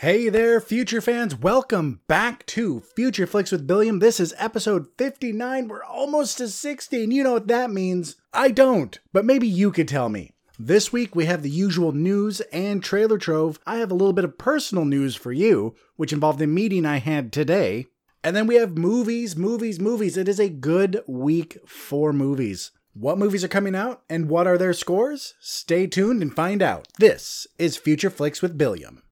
[0.00, 1.34] Hey there, future fans.
[1.34, 3.98] Welcome back to Future Flicks with Billiam.
[3.98, 5.66] This is episode 59.
[5.66, 8.14] We're almost to 60, and you know what that means.
[8.32, 10.34] I don't, but maybe you could tell me.
[10.56, 13.58] This week we have the usual news and trailer trove.
[13.66, 16.98] I have a little bit of personal news for you, which involved a meeting I
[16.98, 17.86] had today.
[18.22, 20.16] And then we have movies, movies, movies.
[20.16, 22.70] It is a good week for movies.
[22.94, 25.34] What movies are coming out and what are their scores?
[25.40, 26.86] Stay tuned and find out.
[27.00, 29.02] This is Future Flicks with Billiam.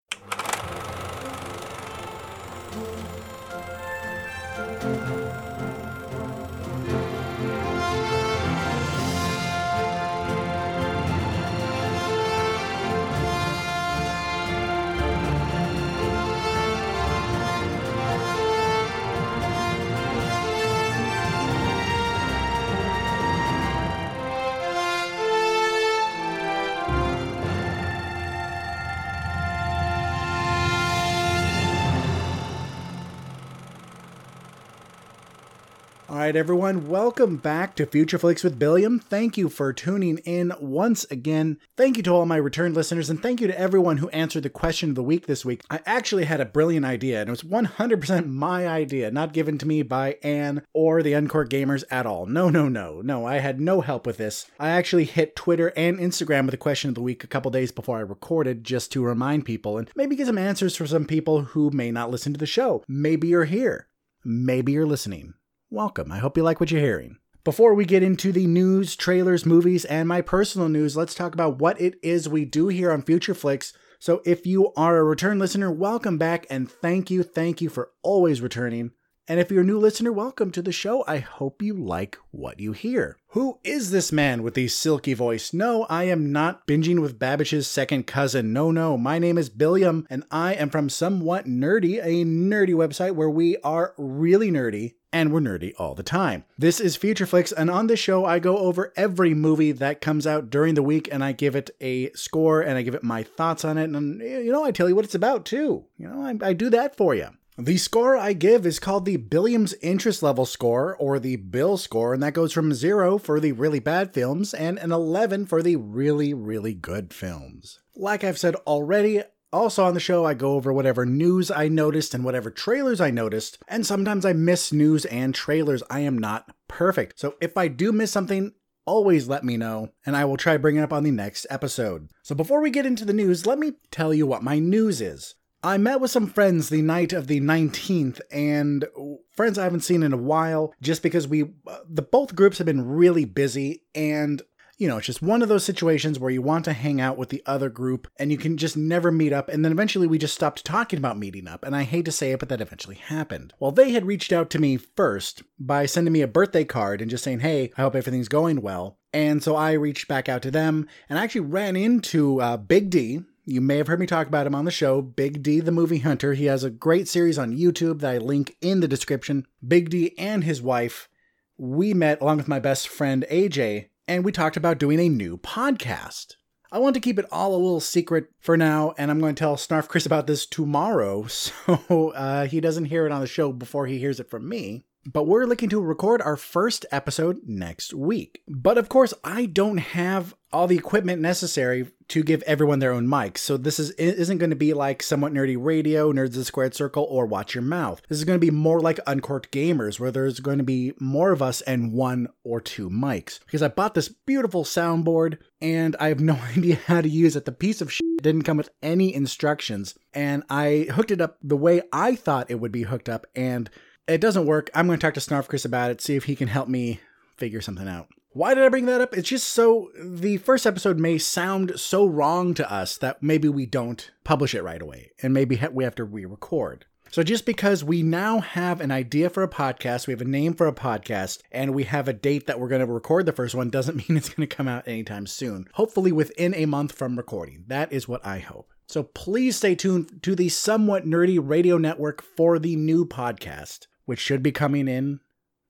[36.27, 38.99] Right, everyone, welcome back to Future Flicks with Billiam.
[38.99, 41.57] Thank you for tuning in once again.
[41.77, 44.51] Thank you to all my return listeners, and thank you to everyone who answered the
[44.51, 45.63] question of the week this week.
[45.71, 49.69] I actually had a brilliant idea, and it was 100% my idea, not given to
[49.69, 52.27] me by Anne or the Uncork Gamers at all.
[52.27, 54.51] No, no, no, no, I had no help with this.
[54.59, 57.71] I actually hit Twitter and Instagram with the question of the week a couple days
[57.71, 61.43] before I recorded just to remind people and maybe get some answers for some people
[61.43, 62.83] who may not listen to the show.
[62.89, 63.87] Maybe you're here.
[64.25, 65.35] Maybe you're listening
[65.71, 66.13] welcome.
[66.13, 67.19] I hope you like what you're hearing.
[67.45, 71.59] Before we get into the news, trailers, movies, and my personal news, let's talk about
[71.59, 73.73] what it is we do here on Future Flicks.
[73.99, 77.91] So, if you are a return listener, welcome back and thank you, thank you for
[78.03, 78.91] always returning.
[79.29, 81.03] And if you're a new listener, welcome to the show.
[81.09, 83.17] I hope you like what you hear.
[83.31, 85.53] Who is this man with the silky voice?
[85.53, 88.53] No, I am not binging with Babish's second cousin.
[88.53, 93.17] No, no, my name is Billiam, and I am from Somewhat Nerdy, a nerdy website
[93.17, 96.45] where we are really nerdy and we're nerdy all the time.
[96.57, 100.29] This is Future Flicks, and on this show, I go over every movie that comes
[100.29, 103.25] out during the week and I give it a score and I give it my
[103.25, 103.91] thoughts on it.
[103.91, 105.85] And, you know, I tell you what it's about too.
[105.99, 107.31] You know, I, I do that for you.
[107.59, 112.13] The score I give is called the Billiams Interest Level Score, or the Bill score,
[112.13, 115.77] and that goes from 0 for the really bad films and an 11 for the
[115.77, 117.81] really, really good films.
[117.95, 119.23] Like I've said already,
[119.55, 123.11] also on the show, I go over whatever news I noticed and whatever trailers I
[123.11, 125.83] noticed, and sometimes I miss news and trailers.
[125.89, 127.19] I am not perfect.
[127.19, 128.53] So if I do miss something,
[128.85, 132.11] always let me know, and I will try bringing it up on the next episode.
[132.23, 135.37] So before we get into the news, let me tell you what my news is.
[135.67, 138.87] I met with some friends the night of the 19th, and
[139.33, 141.55] friends I haven't seen in a while, just because we,
[141.89, 144.43] the both groups have been really busy, and
[144.79, 147.31] you know, it's just one of those situations where you want to hang out with
[147.31, 149.49] the other group and you can just never meet up.
[149.49, 151.65] And then eventually we just stopped talking about meeting up.
[151.65, 153.55] And I hate to say it, but that eventually happened.
[153.59, 157.11] Well, they had reached out to me first by sending me a birthday card and
[157.11, 158.99] just saying, hey, I hope everything's going well.
[159.15, 162.91] And so I reached back out to them and I actually ran into uh, Big
[162.91, 165.71] D, you may have heard me talk about him on the show, Big D the
[165.71, 166.35] Movie Hunter.
[166.35, 169.47] He has a great series on YouTube that I link in the description.
[169.67, 171.09] Big D and his wife,
[171.57, 175.39] we met along with my best friend AJ, and we talked about doing a new
[175.39, 176.35] podcast.
[176.73, 179.39] I want to keep it all a little secret for now, and I'm going to
[179.39, 183.53] tell Snarf Chris about this tomorrow, so uh, he doesn't hear it on the show
[183.53, 187.95] before he hears it from me but we're looking to record our first episode next
[187.95, 188.43] week.
[188.49, 193.07] But of course, I don't have all the equipment necessary to give everyone their own
[193.07, 193.39] mics.
[193.39, 196.75] So this is isn't going to be like somewhat nerdy radio, nerds of the squared
[196.75, 198.01] circle, or watch your mouth.
[198.09, 201.33] This is going to be more like uncorked gamers, where there's going to be more
[201.33, 203.41] of us and one or two mics.
[203.45, 207.45] Because I bought this beautiful soundboard and I have no idea how to use it.
[207.45, 211.57] The piece of shit didn't come with any instructions, and I hooked it up the
[211.57, 213.69] way I thought it would be hooked up, and
[214.09, 214.71] it doesn't work.
[214.75, 217.01] I'm going to talk to Snarf Chris about it, see if he can help me
[217.37, 218.09] figure something out.
[218.33, 219.17] Why did I bring that up?
[219.17, 223.65] It's just so the first episode may sound so wrong to us that maybe we
[223.65, 226.85] don't publish it right away and maybe we have to re record.
[227.13, 230.55] So, just because we now have an idea for a podcast, we have a name
[230.55, 233.55] for a podcast, and we have a date that we're going to record the first
[233.55, 235.69] one, doesn't mean it's going to come out anytime soon.
[235.75, 237.65] Hopefully, within a month from recording.
[237.69, 238.71] That is what I hope.
[238.89, 244.21] So, please stay tuned to the Somewhat Nerdy Radio Network for the new podcast which
[244.21, 245.21] should be coming in,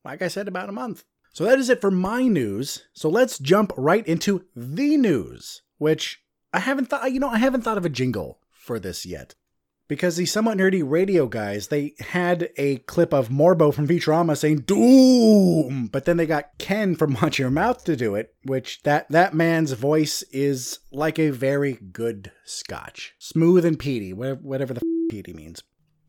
[0.05, 1.05] like I said, about a month.
[1.33, 2.85] So that is it for my news.
[2.95, 6.23] So let's jump right into the news, which
[6.53, 9.35] I haven't thought, you know, I haven't thought of a jingle for this yet
[9.89, 14.61] because the somewhat nerdy radio guys they had a clip of Morbo from Futurama saying
[14.61, 19.09] "Doom," but then they got Ken from Watch Your Mouth to do it, which that
[19.11, 24.81] that man's voice is like a very good Scotch, smooth and peaty, whatever, the.
[25.13, 25.63] F- he means.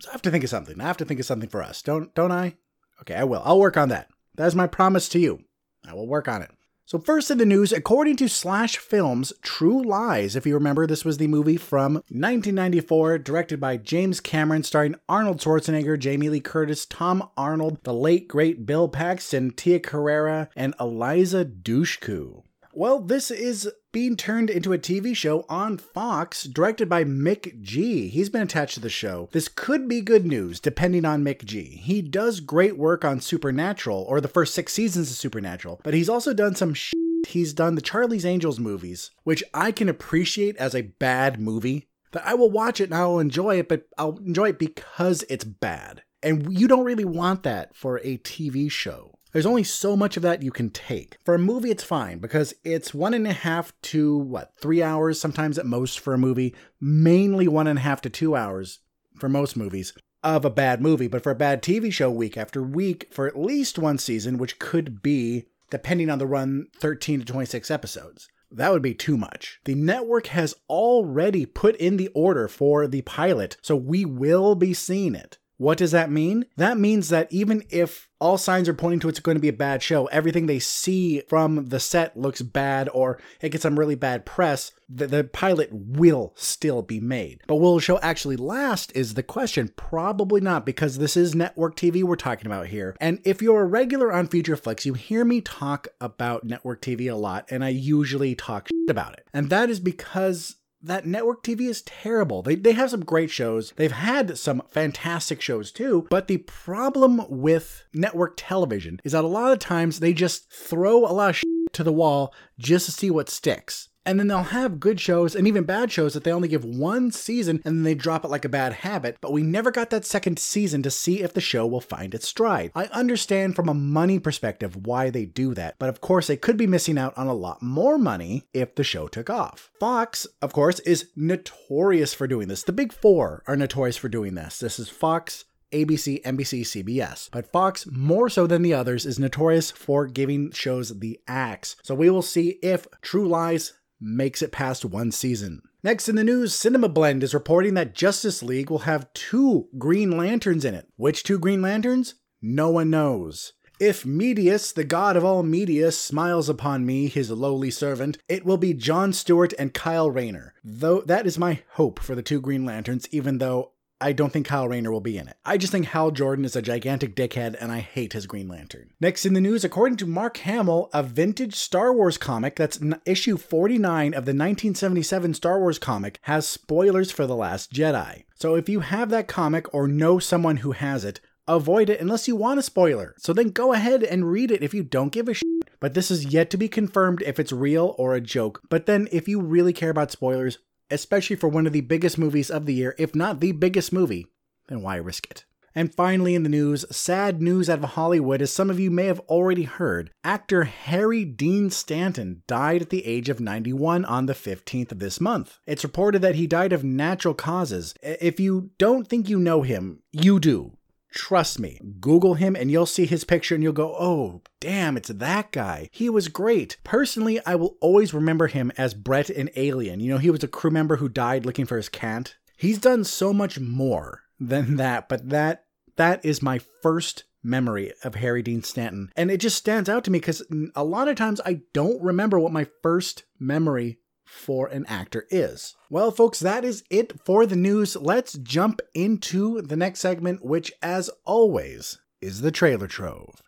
[0.08, 0.80] I have to think of something.
[0.80, 1.82] I have to think of something for us.
[1.82, 2.56] Don't don't I?
[3.02, 3.42] Okay, I will.
[3.46, 4.10] I'll work on that.
[4.36, 5.40] That's my promise to you.
[5.88, 6.52] I will work on it.
[6.88, 11.04] So, first in the news, according to Slash Films, True Lies, if you remember, this
[11.04, 16.86] was the movie from 1994, directed by James Cameron, starring Arnold Schwarzenegger, Jamie Lee Curtis,
[16.86, 22.44] Tom Arnold, the late great Bill Paxton, Tia Carrere, and Eliza Dushku.
[22.78, 28.12] Well, this is being turned into a TV show on Fox, directed by McG.
[28.12, 29.30] He's been attached to the show.
[29.32, 31.80] This could be good news, depending on McG.
[31.80, 36.08] He does great work on Supernatural, or the first six seasons of Supernatural, but he's
[36.08, 36.94] also done some sh-
[37.28, 41.88] He's done the Charlie's Angels movies, which I can appreciate as a bad movie.
[42.12, 45.24] That I will watch it and I will enjoy it, but I'll enjoy it because
[45.32, 46.04] it's bad.
[46.22, 49.17] And you don't really want that for a TV show.
[49.38, 51.18] There's only so much of that you can take.
[51.24, 55.22] For a movie, it's fine because it's one and a half to what, three hours,
[55.22, 58.80] sometimes at most for a movie, mainly one and a half to two hours
[59.20, 59.94] for most movies
[60.24, 61.06] of a bad movie.
[61.08, 64.58] But for a bad TV show, week after week, for at least one season, which
[64.58, 68.28] could be, depending on the run, 13 to 26 episodes.
[68.50, 69.60] That would be too much.
[69.66, 74.74] The network has already put in the order for the pilot, so we will be
[74.74, 75.38] seeing it.
[75.58, 76.46] What does that mean?
[76.56, 79.54] That means that even if all signs are pointing to it's going to be a
[79.54, 83.96] bad show, everything they see from the set looks bad or it gets some really
[83.96, 87.42] bad press, the, the pilot will still be made.
[87.48, 89.72] But will the show actually last is the question.
[89.76, 92.96] Probably not, because this is network TV we're talking about here.
[93.00, 97.12] And if you're a regular on Future Flicks, you hear me talk about network TV
[97.12, 99.28] a lot, and I usually talk about it.
[99.34, 102.42] And that is because that network TV is terrible.
[102.42, 103.74] They, they have some great shows.
[103.76, 106.08] They've had some fantastic shows too.
[106.10, 111.06] But the problem with network television is that a lot of times they just throw
[111.06, 113.90] a lot of shit to the wall just to see what sticks.
[114.08, 117.12] And then they'll have good shows and even bad shows that they only give one
[117.12, 120.06] season and then they drop it like a bad habit, but we never got that
[120.06, 122.72] second season to see if the show will find its stride.
[122.74, 126.56] I understand from a money perspective why they do that, but of course they could
[126.56, 129.72] be missing out on a lot more money if the show took off.
[129.78, 132.64] Fox, of course, is notorious for doing this.
[132.64, 134.60] The big four are notorious for doing this.
[134.60, 135.44] This is Fox,
[135.74, 137.30] ABC, NBC, CBS.
[137.32, 141.76] But Fox, more so than the others, is notorious for giving shows the axe.
[141.84, 145.62] So we will see if True Lies makes it past one season.
[145.84, 150.18] Next in the news, Cinema Blend is reporting that Justice League will have two Green
[150.18, 150.88] Lanterns in it.
[150.96, 152.16] Which two Green Lanterns?
[152.42, 153.54] No one knows.
[153.80, 158.58] If Medius, the god of all media, smiles upon me, his lowly servant, it will
[158.58, 160.56] be John Stewart and Kyle Rayner.
[160.64, 164.46] Though that is my hope for the two Green Lanterns, even though I don't think
[164.46, 165.38] Kyle Rayner will be in it.
[165.44, 168.92] I just think Hal Jordan is a gigantic dickhead and I hate his Green Lantern.
[169.00, 173.38] Next in the news, according to Mark Hamill, a vintage Star Wars comic that's issue
[173.38, 178.26] 49 of the 1977 Star Wars comic has spoilers for The Last Jedi.
[178.36, 182.28] So if you have that comic or know someone who has it, avoid it unless
[182.28, 183.16] you want a spoiler.
[183.18, 185.48] So then go ahead and read it if you don't give a shit.
[185.80, 188.62] But this is yet to be confirmed if it's real or a joke.
[188.70, 190.58] But then if you really care about spoilers,
[190.90, 194.28] especially for one of the biggest movies of the year, if not the biggest movie,
[194.68, 195.46] then why risk it?
[195.78, 199.06] And finally, in the news, sad news out of Hollywood, as some of you may
[199.06, 204.34] have already heard, actor Harry Dean Stanton died at the age of 91 on the
[204.34, 205.60] 15th of this month.
[205.68, 207.94] It's reported that he died of natural causes.
[208.02, 210.78] If you don't think you know him, you do.
[211.18, 215.10] Trust me, Google him and you'll see his picture and you'll go, oh, damn, it's
[215.10, 215.90] that guy.
[215.92, 216.78] He was great.
[216.84, 220.00] Personally, I will always remember him as Brett in Alien.
[220.00, 222.36] You know, he was a crew member who died looking for his cat.
[222.56, 228.14] He's done so much more than that, but that that is my first memory of
[228.14, 229.12] Harry Dean Stanton.
[229.16, 230.44] And it just stands out to me because
[230.76, 233.98] a lot of times I don't remember what my first memory
[234.28, 235.76] for an actor is.
[235.90, 237.96] Well, folks, that is it for the news.
[237.96, 243.42] Let's jump into the next segment, which, as always, is the trailer trove.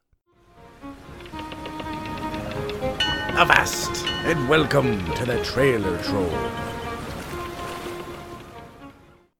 [3.38, 6.59] Avast, and welcome to the trailer trove.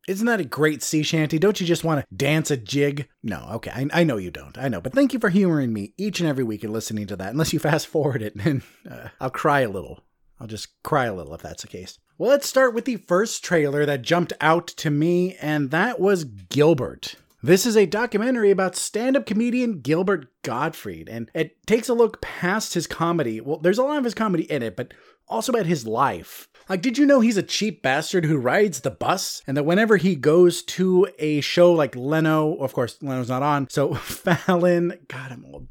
[0.10, 1.38] Isn't that a great sea shanty?
[1.38, 3.08] Don't you just want to dance a jig?
[3.22, 4.58] No, okay, I, I, know you don't.
[4.58, 7.16] I know, but thank you for humoring me each and every week and listening to
[7.18, 7.32] that.
[7.32, 10.04] Unless you fast forward it, and uh, I'll cry a little
[10.40, 12.00] I'll just cry a little if that's the case.
[12.18, 16.24] Well, let's start with the first trailer that jumped out to me, and that was
[16.24, 17.16] Gilbert.
[17.42, 22.22] This is a documentary about stand up comedian Gilbert Gottfried, and it takes a look
[22.22, 23.40] past his comedy.
[23.40, 24.94] Well, there's a lot of his comedy in it, but
[25.30, 26.50] also about his life.
[26.68, 29.42] Like, did you know he's a cheap bastard who rides the bus?
[29.48, 33.70] And that whenever he goes to a show like Leno, of course, Leno's not on,
[33.70, 35.68] so Fallon, God, I'm old.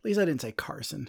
[0.00, 1.08] At least I didn't say Carson.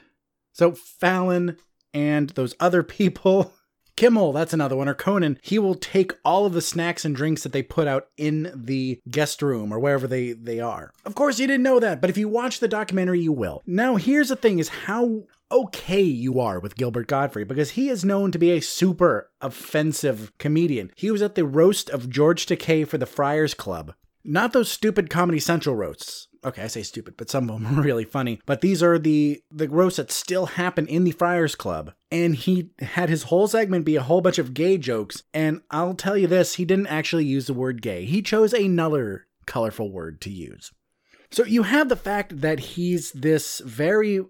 [0.54, 1.58] So Fallon
[1.94, 3.54] and those other people
[3.98, 7.42] Kimmel, that's another one, or Conan, he will take all of the snacks and drinks
[7.42, 10.94] that they put out in the guest room or wherever they, they are.
[11.04, 13.64] Of course, you didn't know that, but if you watch the documentary, you will.
[13.66, 18.06] Now, here's the thing is how okay you are with Gilbert Gottfried because he is
[18.06, 20.92] known to be a super offensive comedian.
[20.96, 23.96] He was at the roast of George Takei for the Friars Club.
[24.24, 26.28] Not those stupid Comedy Central roasts.
[26.48, 28.40] Okay, I say stupid, but some of them are really funny.
[28.46, 31.94] But these are the the roasts that still happen in the Friars Club.
[32.10, 35.24] And he had his whole segment be a whole bunch of gay jokes.
[35.34, 38.06] And I'll tell you this, he didn't actually use the word gay.
[38.06, 40.72] He chose another colorful word to use.
[41.32, 44.22] So you have the fact that he's this very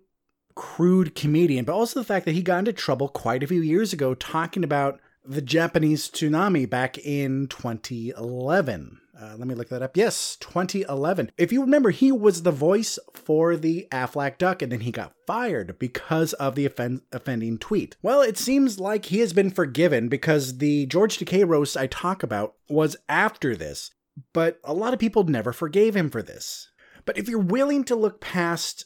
[0.55, 3.93] crude comedian, but also the fact that he got into trouble quite a few years
[3.93, 9.00] ago talking about the Japanese tsunami back in 2011.
[9.19, 9.97] Uh, let me look that up.
[9.97, 11.31] Yes, 2011.
[11.38, 15.13] If you remember, he was the voice for the Aflac Duck, and then he got
[15.25, 17.95] fired because of the offend- offending tweet.
[18.03, 22.21] Well, it seems like he has been forgiven because the George Takei roast I talk
[22.21, 23.89] about was after this,
[24.33, 26.69] but a lot of people never forgave him for this.
[27.05, 28.86] But if you're willing to look past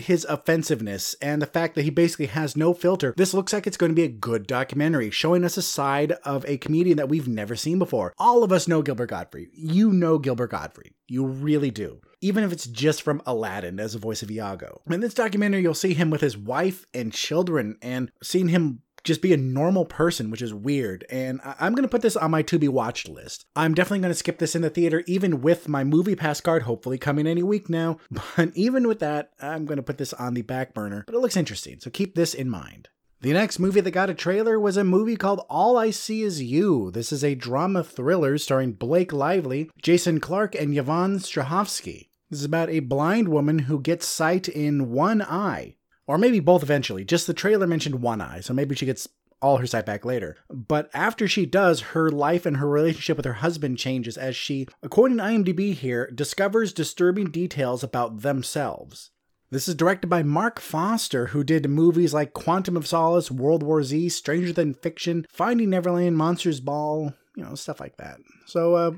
[0.00, 3.76] his offensiveness and the fact that he basically has no filter, this looks like it's
[3.76, 7.28] going to be a good documentary, showing us a side of a comedian that we've
[7.28, 8.14] never seen before.
[8.18, 9.48] All of us know Gilbert Gottfried.
[9.52, 10.94] You know Gilbert Gottfried.
[11.06, 12.00] You really do.
[12.20, 14.82] Even if it's just from Aladdin as a voice of Iago.
[14.90, 19.22] In this documentary, you'll see him with his wife and children, and seeing him just
[19.22, 21.04] be a normal person, which is weird.
[21.10, 23.46] And I- am going to put this on my to be watched list.
[23.56, 26.62] I'm definitely going to skip this in the theater, even with my movie pass card,
[26.62, 27.98] hopefully coming any week now.
[28.36, 31.02] But even with that, I'm going to put this on the back burner.
[31.06, 32.88] But it looks interesting, so keep this in mind.
[33.20, 36.40] The next movie that got a trailer was a movie called All I See Is
[36.40, 36.92] You.
[36.92, 42.10] This is a drama thriller starring Blake Lively, Jason Clarke, and Yvonne Strahovski.
[42.30, 45.77] This is about a blind woman who gets sight in one eye
[46.08, 47.04] or maybe both eventually.
[47.04, 49.06] Just the trailer mentioned one eye, so maybe she gets
[49.40, 50.36] all her sight back later.
[50.50, 54.66] But after she does, her life and her relationship with her husband changes as she,
[54.82, 59.10] according to IMDb here, discovers disturbing details about themselves.
[59.50, 63.82] This is directed by Marc Forster, who did movies like Quantum of Solace, World War
[63.82, 68.18] Z, Stranger Than Fiction, Finding Neverland, Monsters Ball, you know, stuff like that.
[68.46, 68.90] So, uh,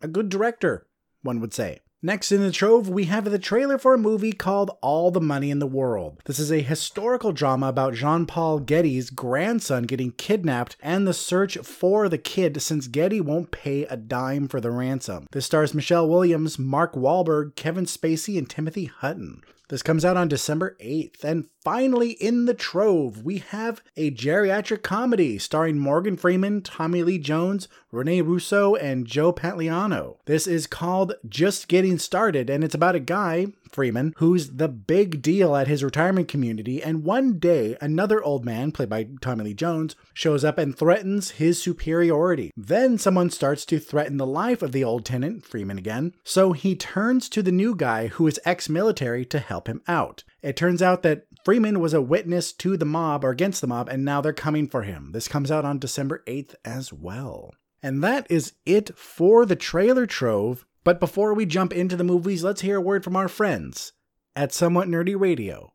[0.00, 0.86] a good director,
[1.22, 1.80] one would say.
[2.02, 5.50] Next in the trove, we have the trailer for a movie called All the Money
[5.50, 6.22] in the World.
[6.24, 11.58] This is a historical drama about Jean Paul Getty's grandson getting kidnapped and the search
[11.58, 15.26] for the kid since Getty won't pay a dime for the ransom.
[15.32, 19.42] This stars Michelle Williams, Mark Wahlberg, Kevin Spacey, and Timothy Hutton.
[19.68, 21.22] This comes out on December 8th.
[21.22, 27.18] And finally, in the trove, we have a geriatric comedy starring Morgan Freeman, Tommy Lee
[27.18, 30.16] Jones, Rene Russo, and Joe Pantoliano.
[30.26, 35.22] This is called Just Getting Started, and it's about a guy, Freeman, who's the big
[35.22, 36.82] deal at his retirement community.
[36.82, 41.32] And one day, another old man, played by Tommy Lee Jones, shows up and threatens
[41.32, 42.50] his superiority.
[42.56, 46.14] Then someone starts to threaten the life of the old tenant, Freeman again.
[46.24, 50.24] So he turns to the new guy, who is ex military, to help him out.
[50.42, 53.88] It turns out that Freeman was a witness to the mob or against the mob,
[53.88, 55.12] and now they're coming for him.
[55.12, 57.54] This comes out on December 8th as well.
[57.82, 60.66] And that is it for the trailer trove.
[60.84, 63.92] But before we jump into the movies, let's hear a word from our friends
[64.36, 65.72] at Somewhat Nerdy Radio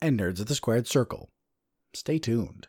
[0.00, 1.30] and Nerds of the Squared Circle.
[1.92, 2.68] Stay tuned.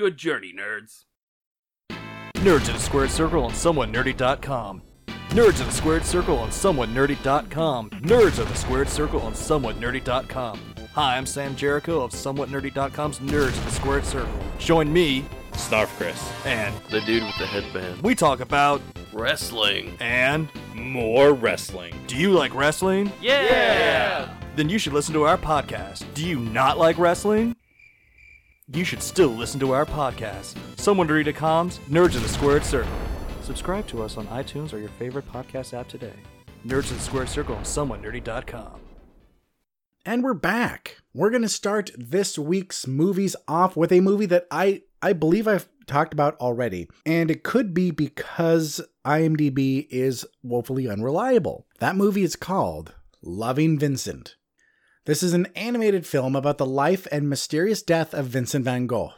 [0.00, 1.04] Good journey, nerds.
[2.36, 4.80] Nerds in a Squared Circle on SomewhatNerdy.com.
[5.28, 7.90] Nerds in a Squared Circle on SomewhatNerdy.com.
[7.90, 10.58] Nerds of the Squared Circle on SomewhatNerdy.com.
[10.94, 14.32] Hi, I'm Sam Jericho of SomewhatNerdy.com's Nerds in the Squared Circle.
[14.58, 16.32] Join me, Snarf Chris.
[16.46, 18.00] and The dude with the headband.
[18.00, 18.80] we talk about
[19.12, 19.98] Wrestling.
[20.00, 21.94] and More wrestling.
[22.06, 23.12] do you like wrestling?
[23.20, 24.34] Yeah!
[24.56, 26.04] Then you should listen to our podcast.
[26.14, 27.54] Do you not like wrestling?
[28.72, 30.54] You should still listen to our podcast.
[30.76, 32.92] SomewhatNerdy.com's Nerds in the Squared Circle.
[33.42, 36.12] Subscribe to us on iTunes or your favorite podcast app today.
[36.64, 38.80] Nerds in the Squared Circle on SomewhatNerdy.com.
[40.06, 40.98] And we're back.
[41.12, 45.48] We're going to start this week's movies off with a movie that I I believe
[45.48, 46.88] I've talked about already.
[47.04, 51.66] And it could be because IMDb is woefully unreliable.
[51.80, 54.36] That movie is called Loving Vincent.
[55.06, 59.12] This is an animated film about the life and mysterious death of Vincent van Gogh.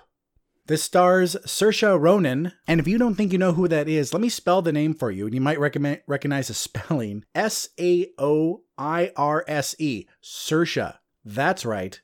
[0.67, 4.21] This stars Saoirse Ronan, and if you don't think you know who that is, let
[4.21, 8.62] me spell the name for you, and you might recognize the spelling S A O
[8.79, 10.07] I R S E.
[10.23, 10.99] Saoirse.
[11.25, 12.01] That's right.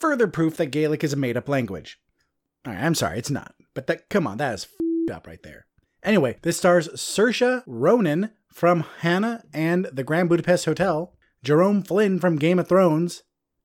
[0.00, 2.00] Further proof that Gaelic is a made up language.
[2.66, 3.54] All right, I'm sorry, it's not.
[3.74, 4.66] But that, come on, that is
[5.12, 5.66] up right there.
[6.02, 12.36] Anyway, this stars Saoirse Ronan from Hannah and the Grand Budapest Hotel, Jerome Flynn from
[12.36, 13.22] Game of Thrones,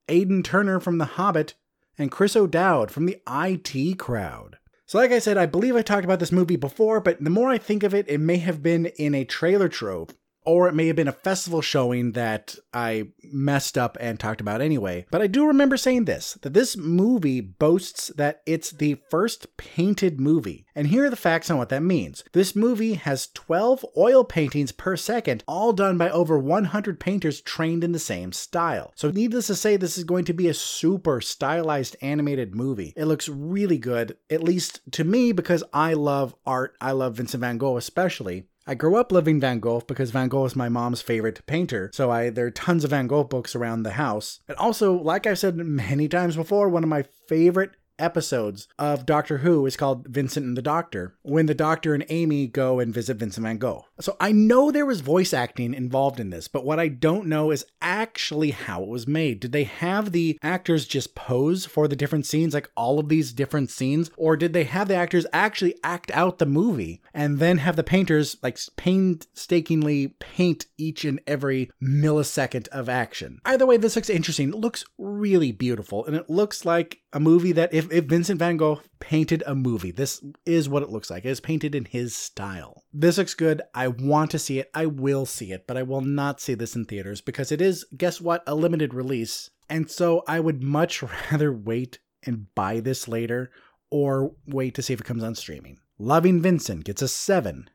[0.08, 1.55] Aidan Turner from The Hobbit,
[1.98, 4.58] and Chris O'Dowd from the IT crowd.
[4.86, 7.50] So, like I said, I believe I talked about this movie before, but the more
[7.50, 10.13] I think of it, it may have been in a trailer trope
[10.46, 14.62] or it may have been a festival showing that I messed up and talked about
[14.62, 15.06] anyway.
[15.12, 20.20] But I do remember saying this that this movie boasts that it's the first painted
[20.20, 20.66] movie.
[20.75, 22.24] And here are the facts on what that means.
[22.34, 27.84] This movie has 12 oil paintings per second, all done by over 100 painters trained
[27.84, 28.92] in the same style.
[28.96, 32.94] So, needless to say, this is going to be a super stylized animated movie.
[32.96, 36.75] It looks really good, at least to me, because I love art.
[36.82, 38.48] I love Vincent van Gogh especially.
[38.68, 42.10] I grew up loving Van Gogh because Van Gogh is my mom's favorite painter, so
[42.10, 44.40] I there are tons of Van Gogh books around the house.
[44.48, 49.40] And also, like I've said many times before, one of my favorite episodes of Doctor
[49.40, 53.18] Who is called Vincent and the Doctor, when the Doctor and Amy go and visit
[53.18, 53.86] Vincent van Gogh.
[54.00, 57.52] So I know there was voice acting involved in this, but what I don't know
[57.52, 59.40] is actually how it was made.
[59.40, 63.34] Did they have the actors just pose for the different scenes, like all of these
[63.34, 67.60] different scenes, or did they have the actors actually act out the movie and then
[67.60, 73.40] have the painters like painstakingly paint each and every millisecond of action?
[73.46, 74.50] Either way, this looks interesting.
[74.50, 78.58] It looks really beautiful, and it looks like a movie that if, if Vincent van
[78.58, 81.24] Gogh painted a movie, this is what it looks like.
[81.24, 82.84] It is painted in his style.
[82.94, 83.62] This looks good.
[83.74, 84.70] I want to see it.
[84.74, 87.86] I will see it, but I will not see this in theaters because it is,
[87.96, 89.50] guess what, a limited release.
[89.70, 93.50] And so I would much rather wait and buy this later
[93.90, 95.80] or wait to see if it comes on streaming.
[95.98, 97.70] Loving Vincent gets a 7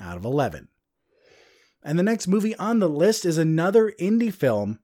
[0.00, 0.66] out of 11.
[1.84, 4.80] And the next movie on the list is another indie film.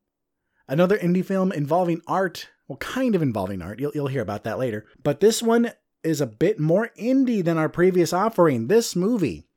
[0.68, 3.80] Another indie film involving art well, kind of involving art.
[3.80, 4.86] You'll, you'll hear about that later.
[5.02, 5.72] But this one
[6.04, 8.68] is a bit more indie than our previous offering.
[8.68, 9.48] This movie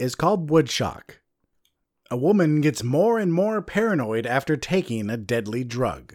[0.00, 1.16] is called Woodshock.
[2.10, 6.14] A woman gets more and more paranoid after taking a deadly drug.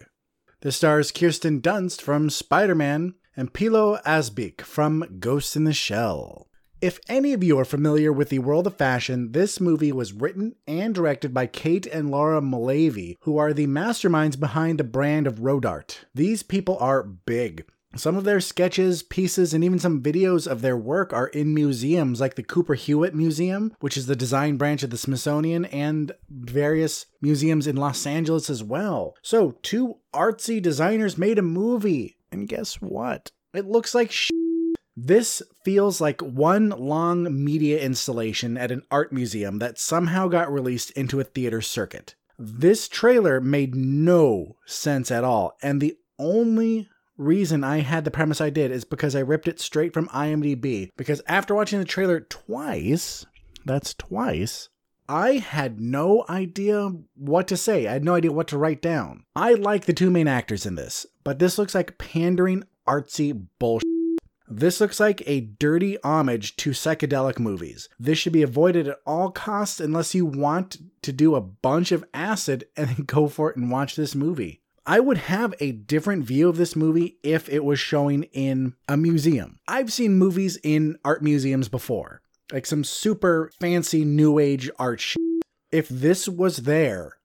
[0.62, 6.49] This stars Kirsten Dunst from Spider Man and Pilou Asbæk from Ghost in the Shell.
[6.82, 10.56] If any of you are familiar with the world of fashion, this movie was written
[10.66, 15.40] and directed by Kate and Laura Mulleavy, who are the masterminds behind the brand of
[15.40, 16.06] Rodarte.
[16.16, 17.66] These people are big.
[17.98, 22.22] Some of their sketches, pieces, and even some videos of their work are in museums
[22.22, 27.08] like the Cooper Hewitt Museum, which is the design branch of the Smithsonian, and various
[27.20, 29.16] museums in Los Angeles as well.
[29.22, 32.16] So, two artsy designers made a movie.
[32.32, 33.32] And guess what?
[33.54, 34.30] It looks like sh-
[35.06, 40.92] this feels like one long media installation at an art museum that somehow got released
[40.92, 42.16] into a theater circuit.
[42.38, 48.42] This trailer made no sense at all, and the only reason I had the premise
[48.42, 50.90] I did is because I ripped it straight from IMDb.
[50.98, 53.26] Because after watching the trailer twice,
[53.66, 54.70] that's twice,
[55.08, 57.88] I had no idea what to say.
[57.88, 59.24] I had no idea what to write down.
[59.36, 63.99] I like the two main actors in this, but this looks like pandering artsy bullshit.
[64.50, 67.88] This looks like a dirty homage to psychedelic movies.
[68.00, 72.04] This should be avoided at all costs unless you want to do a bunch of
[72.14, 74.62] acid and then go for it and watch this movie.
[74.88, 78.98] I would have a different view of this movie if it was showing in a
[78.98, 79.60] museum.
[79.68, 85.22] I've seen movies in art museums before, like some super fancy new age art shit.
[85.72, 87.18] If this was there,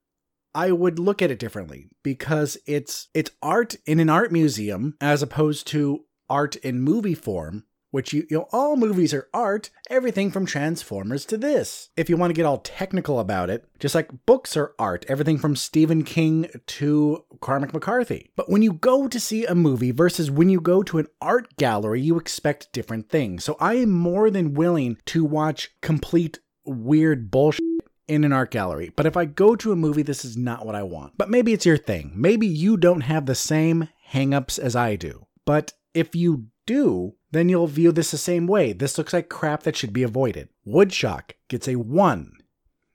[0.54, 5.22] I would look at it differently because it's it's art in an art museum as
[5.22, 10.30] opposed to art in movie form, which you, you know, all movies are art, everything
[10.30, 11.90] from Transformers to this.
[11.96, 15.38] If you want to get all technical about it, just like books are art, everything
[15.38, 18.32] from Stephen King to Cormac McCarthy.
[18.34, 21.56] But when you go to see a movie versus when you go to an art
[21.56, 23.44] gallery, you expect different things.
[23.44, 27.62] So I am more than willing to watch complete weird bullshit
[28.08, 28.92] in an art gallery.
[28.96, 31.16] But if I go to a movie, this is not what I want.
[31.16, 32.12] But maybe it's your thing.
[32.14, 35.26] Maybe you don't have the same hangups as I do.
[35.46, 38.72] But if you do, then you'll view this the same way.
[38.72, 40.48] This looks like crap that should be avoided.
[40.66, 42.33] Woodshock gets a 1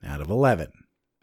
[0.04, 0.72] out of 11.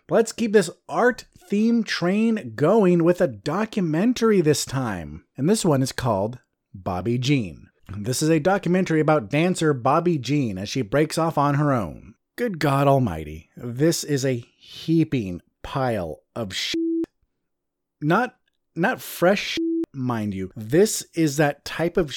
[0.09, 5.25] Let's keep this art theme train going with a documentary this time.
[5.37, 6.39] And this one is called
[6.77, 7.65] Bobbi Jene.
[7.97, 12.15] This is a documentary about dancer Bobbi Jene as she breaks off on her own.
[12.37, 16.77] Good God Almighty, this is a heaping pile of shit
[18.01, 18.37] not
[18.75, 19.57] not fresh
[19.97, 20.51] mind you.
[20.55, 22.15] This is that type of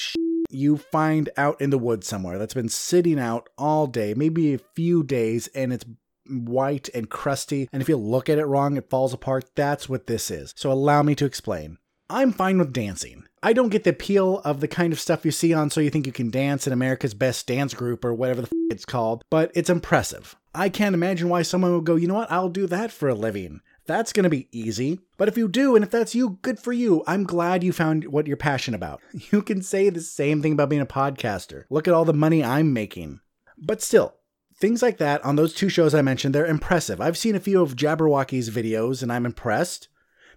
[0.50, 4.58] you find out in the woods somewhere that's been sitting out all day, maybe a
[4.58, 5.84] few days, and it's
[6.28, 7.68] white and crusty.
[7.72, 9.50] And if you look at it wrong, it falls apart.
[9.54, 10.52] That's what this is.
[10.56, 11.78] So allow me to explain.
[12.08, 13.24] I'm fine with dancing.
[13.42, 15.90] I don't get the appeal of the kind of stuff you see on So You
[15.90, 19.24] Think You Can Dance in America's Best Dance Group or whatever the f- it's called,
[19.30, 20.36] but it's impressive.
[20.54, 23.14] I can't imagine why someone would go, you know what, I'll do that for a
[23.14, 23.60] living.
[23.90, 25.00] That's going to be easy.
[25.16, 27.02] But if you do, and if that's you, good for you.
[27.08, 29.00] I'm glad you found what you're passionate about.
[29.32, 31.64] You can say the same thing about being a podcaster.
[31.70, 33.18] Look at all the money I'm making.
[33.58, 34.14] But still,
[34.56, 37.00] things like that on those two shows I mentioned, they're impressive.
[37.00, 39.88] I've seen a few of Jabbawockeez videos and I'm impressed.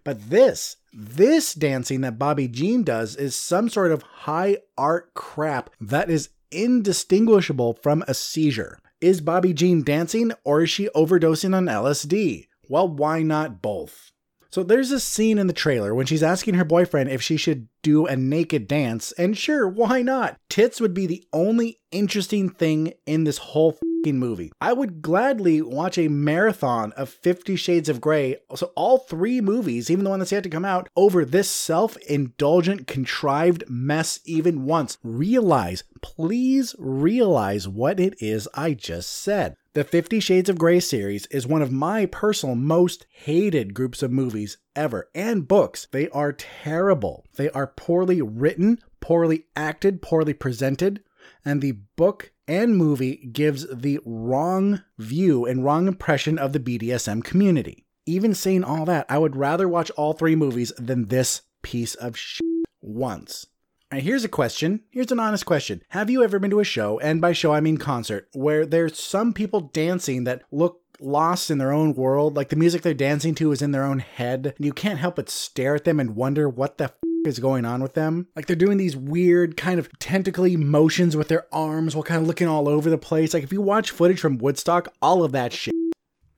[0.03, 5.69] But this, this dancing that Bobbi Jene does is some sort of high art crap
[5.79, 8.79] that is indistinguishable from a seizure.
[8.99, 12.47] Is Bobbi Jene dancing or is she overdosing on LSD?
[12.73, 14.11] Well, why not both?
[14.49, 17.67] So there's a scene in the trailer when she's asking her boyfriend if she should
[17.83, 20.39] do a naked dance, and sure, why not?
[20.49, 24.51] Tits would be the only interesting thing in this whole movie.
[24.59, 29.91] I would gladly watch a marathon of 50 Shades of Grey, so all three movies,
[29.91, 34.65] even the one that's yet to come out, over this self indulgent, contrived mess even
[34.65, 34.97] once.
[35.03, 39.57] Realize, please realize what it is I just said.
[39.75, 44.11] The Fifty Shades of Grey series is one of my personal most hated groups of
[44.11, 45.87] movies ever and books.
[45.91, 47.25] They are terrible.
[47.37, 51.01] They are poorly written, poorly acted, poorly presented,
[51.43, 57.23] and the book and movie gives the wrong view and wrong impression of the BDSM
[57.23, 57.87] community.
[58.05, 62.15] Even saying all that, I would rather watch all three movies than this piece of
[62.15, 62.45] shit
[62.79, 63.47] once.
[63.93, 64.81] Right, here's a question.
[64.89, 65.83] Here's an honest question.
[65.89, 68.97] Have you ever been to a show, and by show I mean concert, where there's
[68.97, 73.35] some people dancing that look lost in their own world, like the music they're dancing
[73.35, 76.15] to is in their own head, and you can't help but stare at them and
[76.15, 76.95] wonder what the f-
[77.27, 78.25] is going on with them.
[78.35, 82.25] Like they're doing these weird kind of tentacly motions with their arms while kind of
[82.25, 83.31] looking all over the place.
[83.31, 85.75] Like if you watch footage from Woodstock, all of that shit.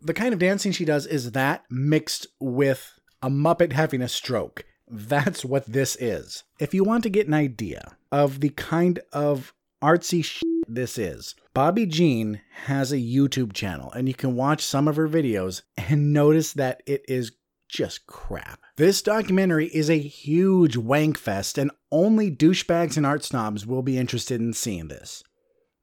[0.02, 4.66] The kind of dancing she does is that mixed with a Muppet having a stroke.
[4.88, 6.44] That's what this is.
[6.60, 11.36] If you want to get an idea of the kind of artsy shit this is,
[11.56, 16.14] Bobbi Jene has a YouTube channel and you can watch some of her videos and
[16.14, 17.32] notice that it is
[17.68, 18.62] just crap.
[18.78, 23.98] This documentary is a huge wank fest and only douchebags and art snobs will be
[23.98, 25.24] interested in seeing this.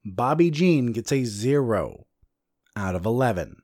[0.05, 2.05] Bobbi Jene gets a 0
[2.75, 3.57] out of 11.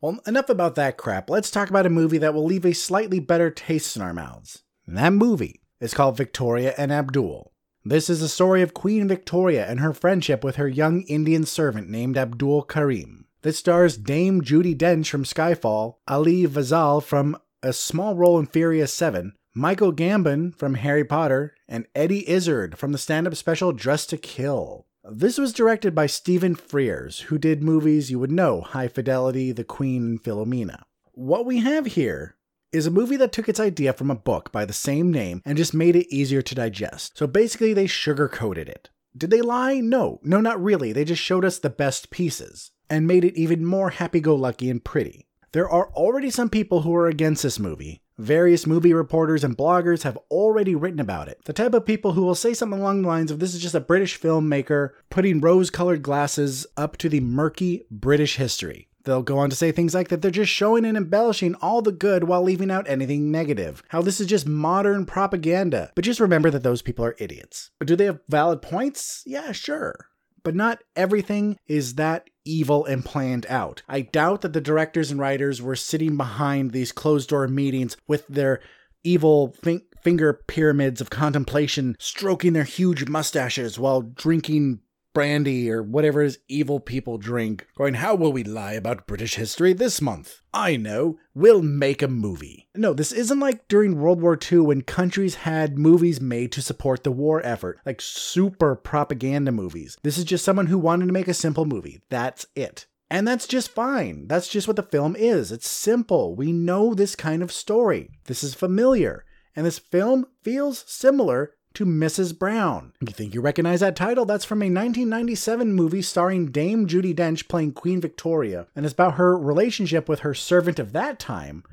[0.00, 1.28] Well, enough about that crap.
[1.28, 4.62] Let's talk about a movie that will leave a slightly better taste in our mouths.
[4.90, 7.52] And that movie is called Victoria and Abdul.
[7.84, 11.88] This is the story of Queen Victoria and her friendship with her young Indian servant
[11.88, 13.26] named Abdul Karim.
[13.42, 18.92] This stars Dame Judi Dench from Skyfall, Ali Fazal from A Small Role in Furious
[18.92, 24.10] 7, Michael Gambon from Harry Potter, and Eddie Izzard from the stand up special Dressed
[24.10, 24.88] to Kill.
[25.04, 29.62] This was directed by Stephen Frears, who did movies you would know High Fidelity, The
[29.62, 30.82] Queen, and Philomena.
[31.12, 32.34] What we have here
[32.72, 35.58] is a movie that took its idea from a book by the same name and
[35.58, 37.18] just made it easier to digest.
[37.18, 38.90] So basically, they sugarcoated it.
[39.16, 39.80] Did they lie?
[39.80, 40.92] No, no, not really.
[40.92, 44.70] They just showed us the best pieces and made it even more happy go lucky
[44.70, 45.26] and pretty.
[45.52, 48.02] There are already some people who are against this movie.
[48.18, 51.42] Various movie reporters and bloggers have already written about it.
[51.46, 53.74] The type of people who will say something along the lines of this is just
[53.74, 58.89] a British filmmaker putting rose colored glasses up to the murky British history.
[59.04, 61.92] They'll go on to say things like that they're just showing and embellishing all the
[61.92, 63.82] good while leaving out anything negative.
[63.88, 65.90] How this is just modern propaganda.
[65.94, 67.70] But just remember that those people are idiots.
[67.78, 69.22] But do they have valid points?
[69.26, 69.94] Yeah, sure.
[70.42, 73.82] But not everything is that evil and planned out.
[73.88, 78.26] I doubt that the directors and writers were sitting behind these closed door meetings with
[78.26, 78.60] their
[79.04, 84.80] evil fin- finger pyramids of contemplation, stroking their huge mustaches while drinking
[85.12, 89.72] brandy or whatever his evil people drink, going, How will we lie about British history
[89.72, 90.40] this month?
[90.52, 92.68] I know, we'll make a movie.
[92.74, 97.04] No, this isn't like during World War II when countries had movies made to support
[97.04, 99.96] the war effort, like super propaganda movies.
[100.02, 102.00] This is just someone who wanted to make a simple movie.
[102.08, 102.86] That's it.
[103.10, 104.28] And that's just fine.
[104.28, 105.50] That's just what the film is.
[105.50, 106.36] It's simple.
[106.36, 108.10] We know this kind of story.
[108.26, 109.24] This is familiar.
[109.56, 112.38] And this film feels similar to Mrs.
[112.38, 112.92] Brown.
[113.00, 114.24] You think you recognize that title?
[114.24, 119.14] That's from a 1997 movie starring Dame Judi Dench playing Queen Victoria, and it's about
[119.14, 121.64] her relationship with her servant of that time,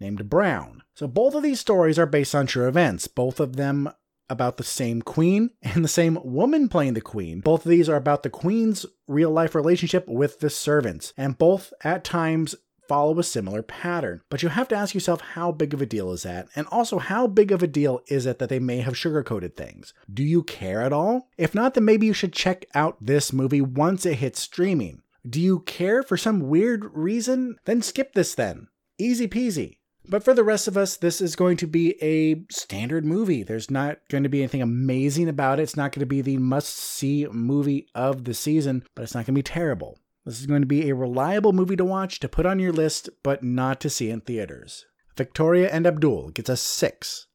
[0.00, 0.82] named Brown.
[0.94, 3.90] So both of these stories are based on true events, both of them
[4.30, 7.40] about the same queen and the same woman playing the queen.
[7.40, 11.72] Both of these are about the queen's real life relationship with the servants, and both
[11.82, 12.54] at times
[12.88, 14.20] follow a similar pattern.
[14.30, 16.48] But you have to ask yourself how big of a deal is that?
[16.54, 19.94] And also, how big of a deal is it that they may have sugarcoated things?
[20.12, 21.28] Do you care at all?
[21.38, 25.02] If not, then maybe you should check out this movie once it hits streaming.
[25.28, 27.56] Do you care for some weird reason?
[27.64, 28.68] Then skip this then.
[28.98, 29.78] Easy peasy.
[30.06, 33.42] But for the rest of us, this is going to be a standard movie.
[33.42, 35.62] There's not going to be anything amazing about it.
[35.62, 39.20] It's not going to be the must see movie of the season, but it's not
[39.20, 39.98] going to be terrible.
[40.24, 43.10] This is going to be a reliable movie to watch, to put on your list,
[43.22, 44.86] but not to see in theaters.
[45.16, 47.26] Victoria and Abdul gets a 6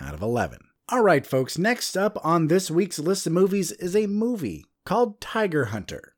[0.00, 0.58] out of 11.
[0.88, 5.20] All right, folks, next up on this week's list of movies is a movie called
[5.20, 6.14] Tiger Hunter.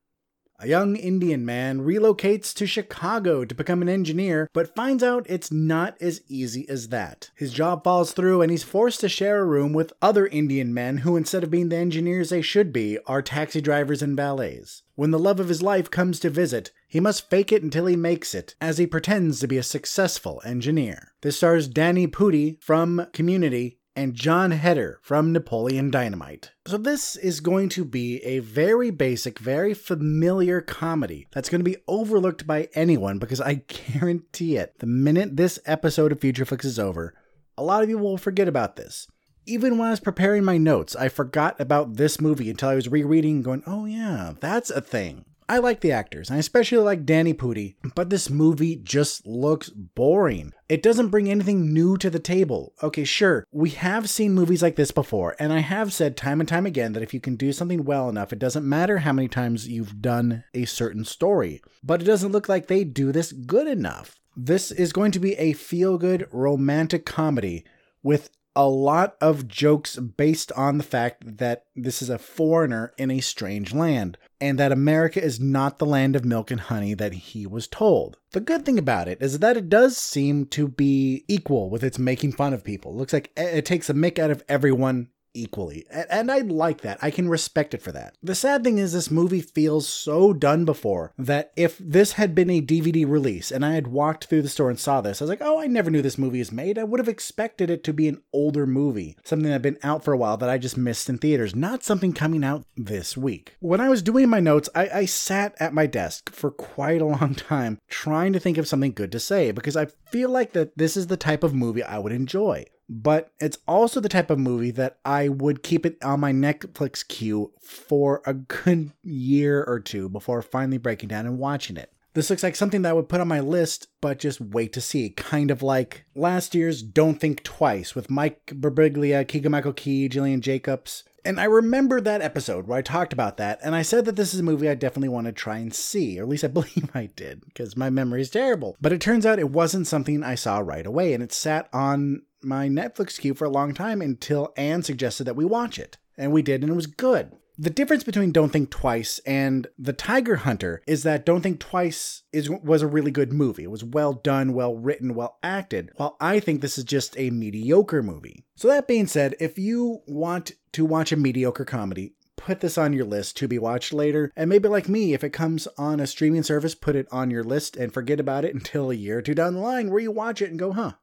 [0.60, 5.50] A young Indian man relocates to Chicago to become an engineer, but finds out it's
[5.50, 7.32] not as easy as that.
[7.34, 10.98] His job falls through and he's forced to share a room with other Indian men
[10.98, 14.83] who, instead of being the engineers they should be, are taxi drivers and valets.
[14.96, 17.96] When the love of his life comes to visit, he must fake it until he
[17.96, 21.12] makes it, as he pretends to be a successful engineer.
[21.20, 26.52] This stars Danny Pudi from Community and Jon Heder from Napoleon Dynamite.
[26.66, 31.68] So, this is going to be a very basic, very familiar comedy that's going to
[31.68, 36.78] be overlooked by anyone because I guarantee it, the minute this episode of Future is
[36.78, 37.14] over,
[37.58, 39.08] a lot of you will forget about this.
[39.46, 42.88] Even when I was preparing my notes, I forgot about this movie until I was
[42.88, 45.26] rereading and going, oh yeah, that's a thing.
[45.46, 50.54] I like the actors, I especially like Danny Pudi, but this movie just looks boring.
[50.70, 52.72] It doesn't bring anything new to the table.
[52.82, 56.48] Okay, sure, we have seen movies like this before, and I have said time and
[56.48, 59.28] time again that if you can do something well enough, it doesn't matter how many
[59.28, 61.60] times you've done a certain story.
[61.82, 64.16] But it doesn't look like they do this good enough.
[64.34, 67.66] This is going to be a feel good romantic comedy
[68.02, 73.10] with a lot of jokes based on the fact that this is a foreigner in
[73.10, 77.12] a strange land and that America is not the land of milk and honey that
[77.12, 78.18] he was told.
[78.32, 81.98] The good thing about it is that it does seem to be equal with its
[81.98, 82.92] making fun of people.
[82.92, 85.86] It looks like it takes a mick out of everyone equally.
[85.90, 86.98] And I like that.
[87.02, 88.16] I can respect it for that.
[88.22, 92.50] The sad thing is, this movie feels so done before that if this had been
[92.50, 95.30] a DVD release and I had walked through the store and saw this, I was
[95.30, 96.78] like, oh, I never knew this movie was made.
[96.78, 100.04] I would have expected it to be an older movie, something that had been out
[100.04, 103.56] for a while that I just missed in theaters, not something coming out this week.
[103.60, 107.06] When I was doing my notes, I, I sat at my desk for quite a
[107.06, 110.76] long time trying to think of something good to say because I feel like that
[110.78, 114.38] this is the type of movie I would enjoy but it's also the type of
[114.38, 119.80] movie that I would keep it on my Netflix queue for a good year or
[119.80, 121.90] two before finally breaking down and watching it.
[122.14, 124.80] This looks like something that I would put on my list, but just wait to
[124.80, 125.10] see.
[125.10, 130.40] Kind of like last year's Don't Think Twice with Mike Birbiglia, Keegan Michael Key, Gillian
[130.40, 131.02] Jacobs.
[131.24, 134.32] And I remember that episode where I talked about that, and I said that this
[134.32, 136.88] is a movie I definitely want to try and see, or at least I believe
[136.94, 138.76] I did, because my memory is terrible.
[138.80, 142.22] But it turns out it wasn't something I saw right away, and it sat on
[142.44, 145.96] my Netflix queue for a long time until Anne suggested that we watch it.
[146.16, 147.32] And we did, and it was good.
[147.56, 152.22] The difference between Don't Think Twice and The Tiger Hunter is that Don't Think Twice
[152.32, 153.62] is was a really good movie.
[153.62, 157.30] It was well done, well written, well acted, while I think this is just a
[157.30, 158.44] mediocre movie.
[158.56, 162.92] So that being said, if you want to watch a mediocre comedy, put this on
[162.92, 164.32] your list to be watched later.
[164.34, 167.44] And maybe like me, if it comes on a streaming service, put it on your
[167.44, 170.10] list and forget about it until a year or two down the line where you
[170.10, 170.94] watch it and go, huh,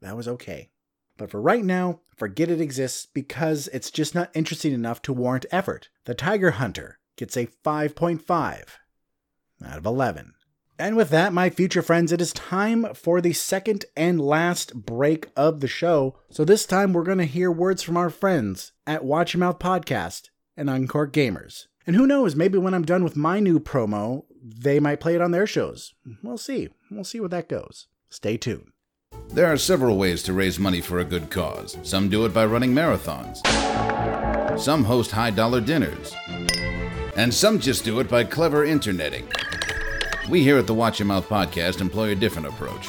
[0.00, 0.70] that was okay.
[1.18, 5.44] But for right now, forget it exists because it's just not interesting enough to warrant
[5.50, 5.90] effort.
[6.04, 8.64] The Tiger Hunter gets a 5.5
[9.66, 10.34] out of 11.
[10.78, 15.26] And with that, my future friends, it is time for the second and last break
[15.36, 16.16] of the show.
[16.30, 19.58] So this time we're going to hear words from our friends at Watch Your Mouth
[19.58, 21.66] Podcast and Encore Gamers.
[21.84, 25.20] And who knows, maybe when I'm done with my new promo, they might play it
[25.20, 25.94] on their shows.
[26.22, 26.68] We'll see.
[26.92, 27.88] We'll see where that goes.
[28.08, 28.70] Stay tuned.
[29.28, 31.76] There are several ways to raise money for a good cause.
[31.82, 33.38] Some do it by running marathons,
[34.58, 36.14] some host high dollar dinners,
[37.16, 39.28] and some just do it by clever interneting.
[40.28, 42.88] We here at the Watch Your Mouth podcast employ a different approach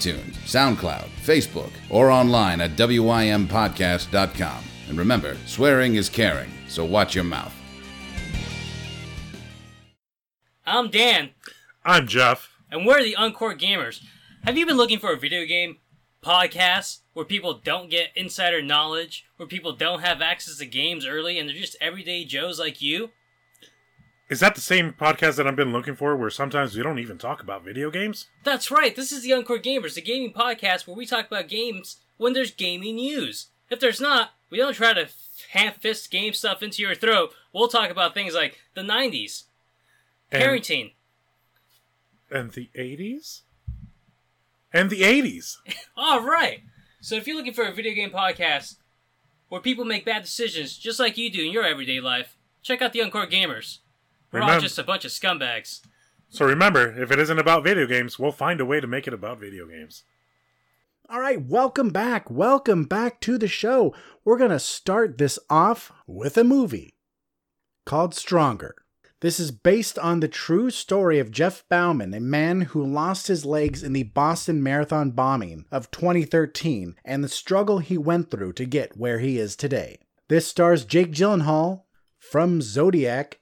[0.00, 4.64] SoundCloud, Facebook, or online at WYMPodcast.com.
[4.88, 7.54] And remember, swearing is caring, so watch your mouth.
[10.66, 11.30] I'm Dan.
[11.84, 12.50] I'm Jeff.
[12.70, 14.02] and we're the Encore Gamers.
[14.44, 15.78] Have you been looking for a video game
[16.22, 21.38] podcast where people don't get insider knowledge, where people don't have access to games early,
[21.38, 23.10] and they're just everyday Joes like you?
[24.28, 27.16] Is that the same podcast that I've been looking for where sometimes we don't even
[27.16, 28.26] talk about video games?
[28.44, 31.96] That's right, this is the Uncorked Gamers, the gaming podcast where we talk about games
[32.18, 33.46] when there's gaming news.
[33.70, 35.08] If there's not, we don't try to
[35.52, 37.32] half fist game stuff into your throat.
[37.54, 39.44] We'll talk about things like the 90s,
[40.30, 40.92] And- parenting,
[42.30, 43.40] And the 80s?
[44.74, 45.56] And the 80s.
[45.96, 46.60] All right.
[47.00, 48.76] So if you're looking for a video game podcast
[49.48, 52.92] where people make bad decisions just like you do in your everyday life, check out
[52.92, 53.78] the Uncorked Gamers.
[54.30, 55.80] We're all just a bunch of scumbags.
[56.28, 59.14] So remember, if it isn't about video games, we'll find a way to make it
[59.14, 60.04] about video games.
[61.08, 62.30] All right, welcome back.
[62.30, 63.94] Welcome back to the show.
[64.24, 66.96] We're going to start this off with a movie
[67.86, 68.74] called Stronger.
[69.20, 73.46] This is based on the true story of Jeff Bauman, a man who lost his
[73.46, 78.66] legs in the Boston Marathon bombing of 2013 and the struggle he went through to
[78.66, 79.98] get where he is today.
[80.28, 81.84] This stars Jake Gyllenhaal
[82.18, 83.40] from Zodiac,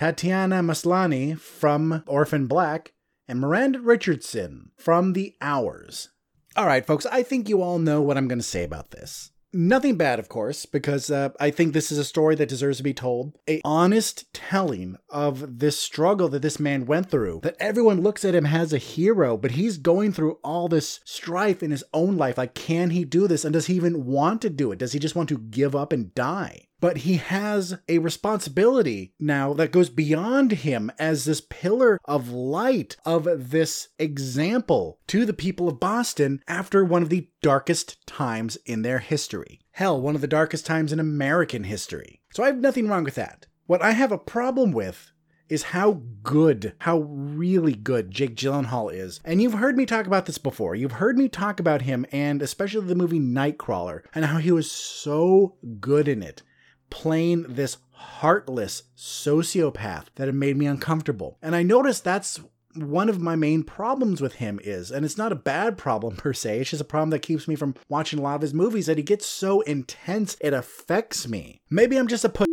[0.00, 2.94] Tatiana Maslany from Orphan Black,
[3.28, 6.08] and Miranda Richardson from The Hours.
[6.56, 9.30] All right, folks, I think you all know what I'm going to say about this.
[9.52, 12.82] Nothing bad, of course, because uh, I think this is a story that deserves to
[12.82, 13.36] be told.
[13.46, 17.40] A honest telling of this struggle that this man went through.
[17.42, 21.62] That everyone looks at him as a hero, but he's going through all this strife
[21.62, 22.38] in his own life.
[22.38, 23.44] Like, can he do this?
[23.44, 24.78] And does he even want to do it?
[24.78, 26.68] Does he just want to give up and die?
[26.80, 32.96] But he has a responsibility now that goes beyond him as this pillar of light,
[33.04, 38.82] of this example to the people of Boston after one of the darkest times in
[38.82, 39.60] their history.
[39.72, 42.20] Hell, one of the darkest times in American history.
[42.32, 43.46] So I have nothing wrong with that.
[43.66, 45.12] What I have a problem with
[45.50, 49.20] is how good, how really good Jake Gyllenhaal is.
[49.24, 50.74] And you've heard me talk about this before.
[50.76, 54.70] You've heard me talk about him and especially the movie Nightcrawler and how he was
[54.70, 56.42] so good in it,
[56.90, 61.38] playing this heartless sociopath that it made me uncomfortable.
[61.42, 62.40] And I noticed that's
[62.74, 66.32] one of my main problems with him is, and it's not a bad problem per
[66.32, 68.86] se, it's just a problem that keeps me from watching a lot of his movies,
[68.86, 71.60] that he gets so intense it affects me.
[71.68, 72.46] Maybe I'm just a pussy.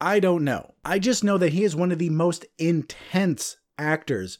[0.00, 0.74] I don't know.
[0.84, 4.38] I just know that he is one of the most intense actors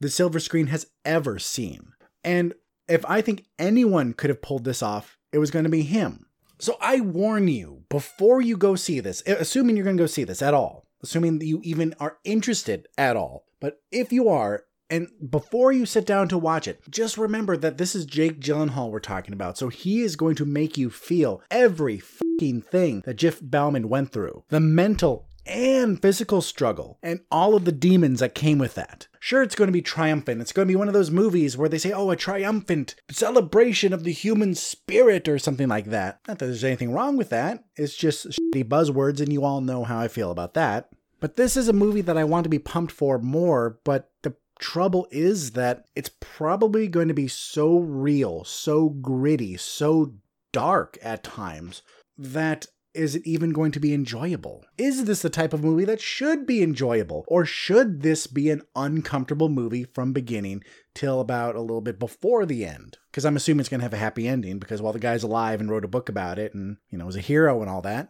[0.00, 1.92] the silver screen has ever seen.
[2.24, 2.54] And
[2.88, 6.26] if I think anyone could have pulled this off, it was going to be him.
[6.60, 10.24] So I warn you before you go see this, assuming you're going to go see
[10.24, 14.64] this at all, assuming that you even are interested at all, but if you are,
[14.90, 18.90] and before you sit down to watch it, just remember that this is Jake Gyllenhaal
[18.90, 19.56] we're talking about.
[19.56, 24.12] So he is going to make you feel every fucking thing that Jeff Bauman went
[24.12, 24.44] through.
[24.48, 29.08] The mental and physical struggle and all of the demons that came with that.
[29.18, 30.40] Sure, it's going to be triumphant.
[30.40, 33.92] It's going to be one of those movies where they say, oh, a triumphant celebration
[33.92, 36.20] of the human spirit or something like that.
[36.26, 37.64] Not that there's anything wrong with that.
[37.76, 40.88] It's just shitty buzzwords, and you all know how I feel about that.
[41.20, 44.34] But this is a movie that I want to be pumped for more, but the
[44.58, 50.14] trouble is that it's probably going to be so real, so gritty, so
[50.52, 51.82] dark at times
[52.16, 54.64] that is it even going to be enjoyable?
[54.76, 57.24] Is this the type of movie that should be enjoyable?
[57.28, 62.46] Or should this be an uncomfortable movie from beginning till about a little bit before
[62.46, 62.98] the end?
[63.10, 65.60] Because I'm assuming it's going to have a happy ending because while the guy's alive
[65.60, 68.08] and wrote a book about it and, you know, was a hero and all that.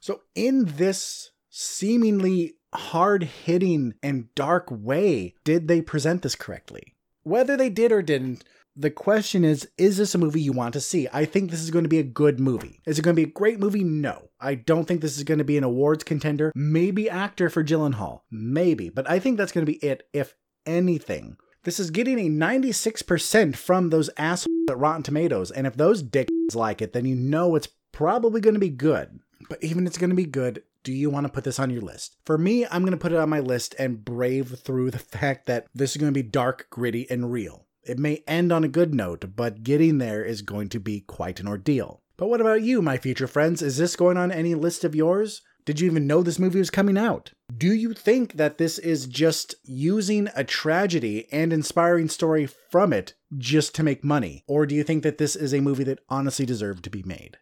[0.00, 6.94] So in this seemingly hard hitting and dark way, did they present this correctly?
[7.22, 8.44] Whether they did or didn't,
[8.76, 11.08] the question is is this a movie you want to see?
[11.12, 12.80] I think this is going to be a good movie.
[12.86, 13.84] Is it going to be a great movie?
[13.84, 14.30] No.
[14.40, 16.52] I don't think this is going to be an awards contender.
[16.54, 18.22] Maybe actor for Gyllenhaal.
[18.30, 18.88] Maybe.
[18.88, 20.34] But I think that's going to be it, if
[20.66, 21.36] anything.
[21.64, 25.50] This is getting a 96% from those assholes at Rotten Tomatoes.
[25.50, 29.20] And if those dicks like it, then you know it's probably going to be good.
[29.48, 31.68] But even if it's going to be good, do you want to put this on
[31.70, 32.16] your list?
[32.24, 35.46] For me, I'm going to put it on my list and brave through the fact
[35.46, 37.66] that this is going to be dark, gritty, and real.
[37.90, 41.40] It may end on a good note, but getting there is going to be quite
[41.40, 42.04] an ordeal.
[42.16, 43.62] But what about you, my future friends?
[43.62, 45.42] Is this going on any list of yours?
[45.64, 47.32] Did you even know this movie was coming out?
[47.52, 53.14] Do you think that this is just using a tragedy and inspiring story from it
[53.36, 54.44] just to make money?
[54.46, 57.38] Or do you think that this is a movie that honestly deserved to be made?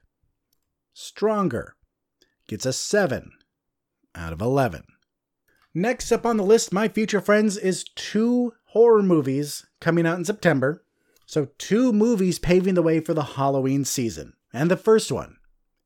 [0.95, 1.77] Stronger
[2.47, 3.33] gets a 7
[4.15, 4.85] out of 11.
[5.75, 10.25] Next up on the list, my future friends, is two horror movies coming out in
[10.25, 10.85] September.
[11.27, 14.33] So, two movies paving the way for the Halloween season.
[14.53, 15.37] And the first one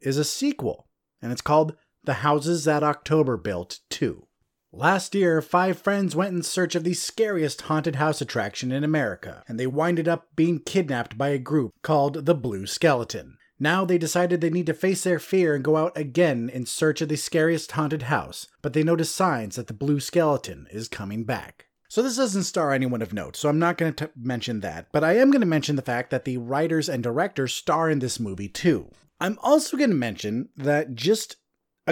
[0.01, 0.89] is a sequel,
[1.21, 4.27] and it's called The Houses That October Built 2.
[4.75, 9.43] Last year, five friends went in search of the scariest haunted house attraction in America,
[9.47, 13.37] and they winded up being kidnapped by a group called the Blue Skeleton.
[13.59, 17.03] Now they decided they need to face their fear and go out again in search
[17.03, 21.25] of the scariest haunted house, but they notice signs that the Blue Skeleton is coming
[21.25, 21.67] back.
[21.93, 25.05] So this doesn't star anyone of note, so I'm not going to mention that, but
[25.05, 28.19] I am going to mention the fact that the writers and directors star in this
[28.19, 28.89] movie too.
[29.21, 31.37] I'm also going to mention that just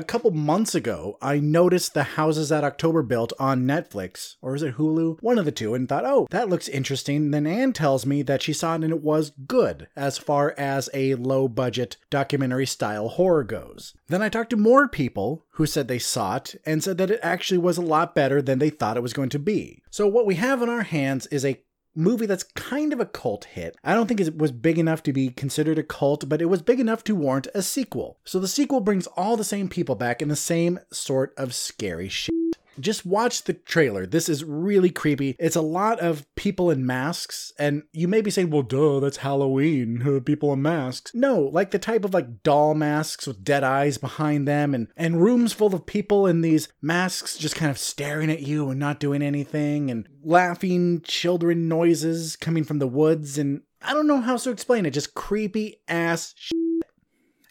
[0.01, 4.62] a couple months ago, I noticed the houses that October built on Netflix, or is
[4.62, 5.22] it Hulu?
[5.22, 7.30] One of the two, and thought, oh, that looks interesting.
[7.30, 10.88] Then Anne tells me that she saw it and it was good as far as
[10.94, 13.94] a low budget documentary style horror goes.
[14.09, 17.20] Then I talked to more people who said they saw it and said that it
[17.22, 19.82] actually was a lot better than they thought it was going to be.
[19.90, 21.61] So, what we have in our hands is a
[21.95, 23.76] movie that's kind of a cult hit.
[23.84, 26.62] I don't think it was big enough to be considered a cult, but it was
[26.62, 28.18] big enough to warrant a sequel.
[28.24, 32.09] So the sequel brings all the same people back in the same sort of scary
[32.09, 32.39] shit.
[32.79, 34.07] Just watch the trailer.
[34.07, 35.37] This is really creepy.
[35.39, 39.18] It's a lot of people in masks, and you may be saying, well, duh, that's
[39.18, 41.12] Halloween, people in masks.
[41.14, 45.23] No, like the type of like doll masks with dead eyes behind them, and, and
[45.23, 49.01] rooms full of people in these masks just kind of staring at you and not
[49.01, 54.37] doing anything, and laughing children noises coming from the woods, and I don't know how
[54.37, 56.57] to explain it, just creepy ass shit.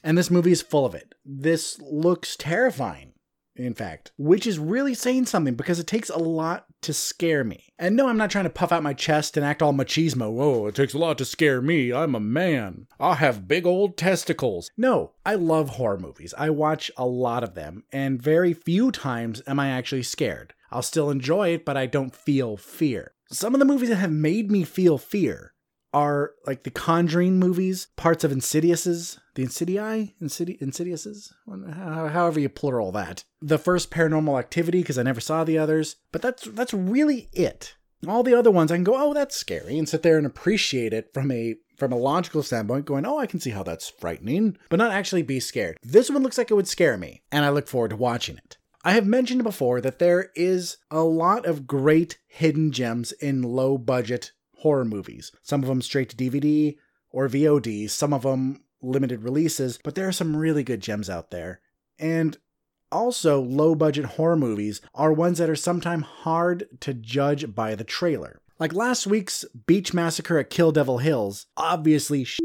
[0.03, 1.13] And this movie is full of it.
[1.25, 3.08] This looks terrifying
[3.59, 7.73] in fact, which is really saying something because it takes a lot to scare me.
[7.77, 10.41] And no, I'm not trying to puff out my chest and act all machismo.
[10.41, 11.91] Oh, it takes a lot to scare me.
[11.91, 12.87] I'm a man.
[12.99, 14.71] I have big old testicles.
[14.77, 16.33] No, I love horror movies.
[16.37, 20.53] I watch a lot of them, and very few times am I actually scared.
[20.71, 23.13] I'll still enjoy it, but I don't feel fear.
[23.31, 25.53] Some of the movies that have made me feel fear
[25.93, 31.31] are like the Conjuring movies, parts of Insidious's, the Insidii, Insidi- Insidiouses,
[32.11, 33.23] however you plural that.
[33.41, 37.75] The first Paranormal Activity because I never saw the others, but that's that's really it.
[38.07, 40.93] All the other ones I can go, oh, that's scary, and sit there and appreciate
[40.93, 44.57] it from a from a logical standpoint, going, oh, I can see how that's frightening,
[44.69, 45.77] but not actually be scared.
[45.81, 48.57] This one looks like it would scare me, and I look forward to watching it.
[48.83, 53.77] I have mentioned before that there is a lot of great hidden gems in low
[53.77, 55.31] budget horror movies.
[55.41, 56.77] Some of them straight to DVD
[57.11, 61.31] or VOD, some of them limited releases, but there are some really good gems out
[61.31, 61.61] there.
[61.97, 62.37] And
[62.91, 67.83] also, low budget horror movies are ones that are sometimes hard to judge by the
[67.83, 68.41] trailer.
[68.57, 72.43] Like last week's Beach Massacre at Kill Devil Hills, obviously, shit.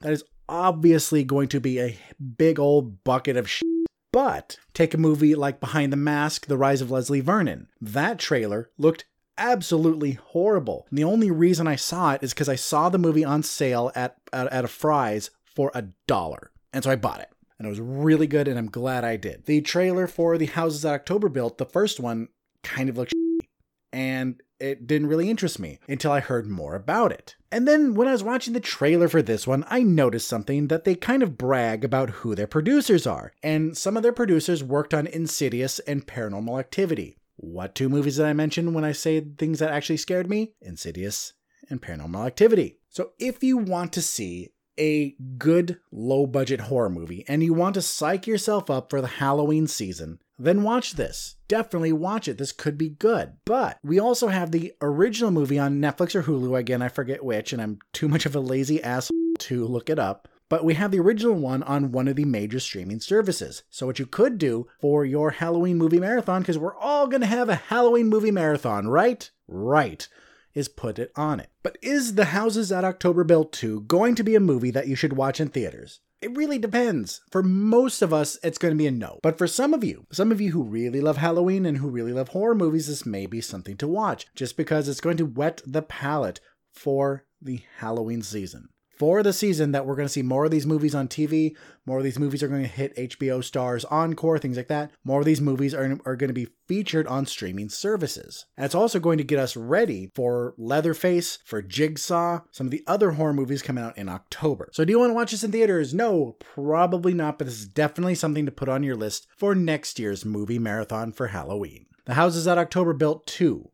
[0.00, 1.98] that is obviously going to be a
[2.36, 3.66] big old bucket of shit.
[4.12, 7.68] But take a movie like Behind the Mask, The Rise of Leslie Vernon.
[7.80, 9.04] That trailer looked
[9.38, 10.86] absolutely horrible.
[10.90, 13.92] And the only reason I saw it is because I saw the movie on sale
[13.94, 16.50] at, at, at a Fry's for a dollar.
[16.72, 17.30] And so I bought it.
[17.58, 19.46] And it was really good, and I'm glad I did.
[19.46, 22.28] The trailer for the houses that October built, the first one,
[22.62, 23.46] kind of looked shitty,
[23.92, 27.36] and it didn't really interest me until I heard more about it.
[27.50, 30.84] And then when I was watching the trailer for this one, I noticed something that
[30.84, 33.32] they kind of brag about who their producers are.
[33.42, 37.16] And some of their producers worked on Insidious and Paranormal Activity.
[37.36, 40.52] What two movies did I mention when I say things that actually scared me?
[40.60, 41.34] Insidious
[41.68, 42.78] and Paranormal Activity.
[42.88, 47.74] So if you want to see a good low budget horror movie and you want
[47.74, 51.36] to psych yourself up for the Halloween season, then watch this.
[51.48, 52.38] Definitely watch it.
[52.38, 53.34] This could be good.
[53.44, 56.58] But we also have the original movie on Netflix or Hulu.
[56.58, 59.98] Again, I forget which, and I'm too much of a lazy ass to look it
[59.98, 63.64] up but we have the original one on one of the major streaming services.
[63.70, 67.26] So, what you could do for your Halloween movie marathon, because we're all going to
[67.26, 69.28] have a Halloween movie marathon, right?
[69.48, 70.08] Right.
[70.54, 71.50] Is put it on it.
[71.62, 74.94] But is The Houses at October Built 2 going to be a movie that you
[74.94, 76.00] should watch in theaters?
[76.22, 77.20] It really depends.
[77.30, 79.20] For most of us, it's going to be a no.
[79.22, 82.12] But for some of you, some of you who really love Halloween and who really
[82.12, 85.60] love horror movies, this may be something to watch just because it's going to wet
[85.66, 86.40] the palate
[86.72, 90.66] for the Halloween season for the season that we're going to see more of these
[90.66, 91.54] movies on TV.
[91.84, 94.90] More of these movies are going to hit HBO Starz Encore, things like that.
[95.04, 98.46] More of these movies are, are going to be featured on streaming services.
[98.56, 102.84] And it's also going to get us ready for Leatherface, for Jigsaw, some of the
[102.86, 104.70] other horror movies coming out in October.
[104.72, 105.94] So, do you want to watch this in theaters?
[105.94, 109.98] No, probably not, but this is definitely something to put on your list for next
[109.98, 111.86] year's movie marathon for Halloween.
[112.06, 113.70] The Houses that October Built 2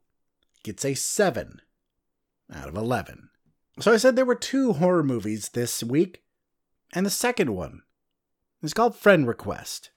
[0.62, 1.61] gets a 7
[2.55, 3.29] out of 11.
[3.83, 6.22] So I said there were two horror movies this week,
[6.93, 7.83] and the second one
[8.62, 9.91] is called Friend Request.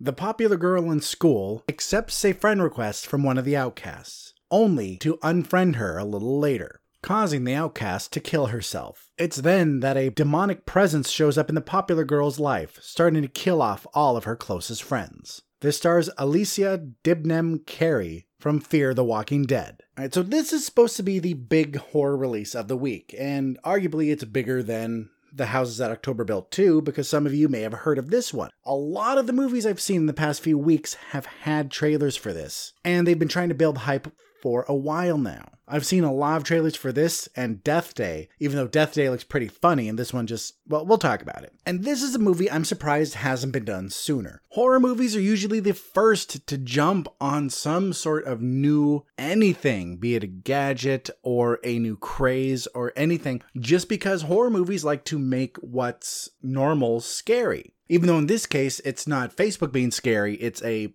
[0.00, 4.96] The popular girl in school accepts a friend request from one of the outcasts, only
[4.96, 9.12] to unfriend her a little later, causing the outcast to kill herself.
[9.16, 13.28] It's then that a demonic presence shows up in the popular girl's life, starting to
[13.28, 15.42] kill off all of her closest friends.
[15.60, 19.78] This stars Alicia Dibnem Carey from Fear the Walking Dead.
[19.96, 23.14] All right, so this is supposed to be the big horror release of the week,
[23.18, 27.48] and arguably it's bigger than the Houses that October Built too, because some of you
[27.48, 28.50] may have heard of this one.
[28.66, 32.16] A lot of the movies I've seen in the past few weeks have had trailers
[32.16, 34.12] for this, and they've been trying to build hype
[34.44, 35.48] for a while now.
[35.66, 39.08] I've seen a lot of trailers for this and Death Day, even though Death Day
[39.08, 41.54] looks pretty funny, and this one just, well, we'll talk about it.
[41.64, 44.42] And this is a movie I'm surprised hasn't been done sooner.
[44.50, 50.14] Horror movies are usually the first to jump on some sort of new anything, be
[50.14, 55.18] it a gadget or a new craze or anything, just because horror movies like to
[55.18, 57.72] make what's normal scary.
[57.88, 60.92] Even though in this case, it's not Facebook being scary, it's a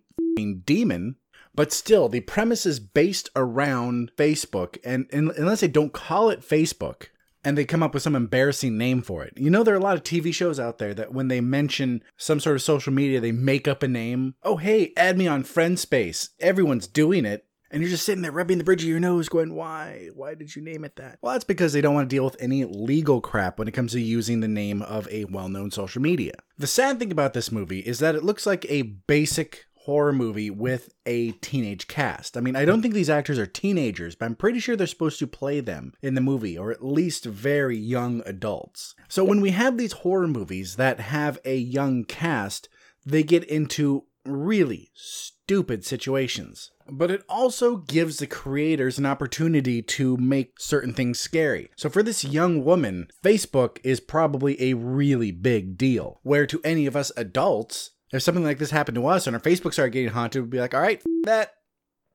[0.64, 1.16] demon
[1.60, 6.40] but still, the premise is based around Facebook, and, and unless they don't call it
[6.40, 7.08] Facebook,
[7.44, 9.34] and they come up with some embarrassing name for it.
[9.36, 12.02] You know, there are a lot of TV shows out there that when they mention
[12.16, 14.36] some sort of social media, they make up a name.
[14.42, 16.30] Oh, hey, add me on Friendspace.
[16.40, 17.44] Everyone's doing it.
[17.70, 20.08] And you're just sitting there rubbing the bridge of your nose, going, why?
[20.14, 21.18] Why did you name it that?
[21.20, 23.92] Well, that's because they don't want to deal with any legal crap when it comes
[23.92, 26.32] to using the name of a well known social media.
[26.56, 30.50] The sad thing about this movie is that it looks like a basic horror movie
[30.50, 32.36] with a teenage cast.
[32.36, 35.18] I mean, I don't think these actors are teenagers, but I'm pretty sure they're supposed
[35.20, 38.94] to play them in the movie, or at least very young adults.
[39.08, 42.68] So when we have these horror movies that have a young cast,
[43.06, 46.70] they get into really stupid situations.
[46.86, 51.70] But it also gives the creators an opportunity to make certain things scary.
[51.76, 56.20] So for this young woman, Facebook is probably a really big deal.
[56.22, 59.42] Where to any of us adults, if something like this happened to us and our
[59.42, 61.52] Facebook started getting haunted, we'd be like, all right, that,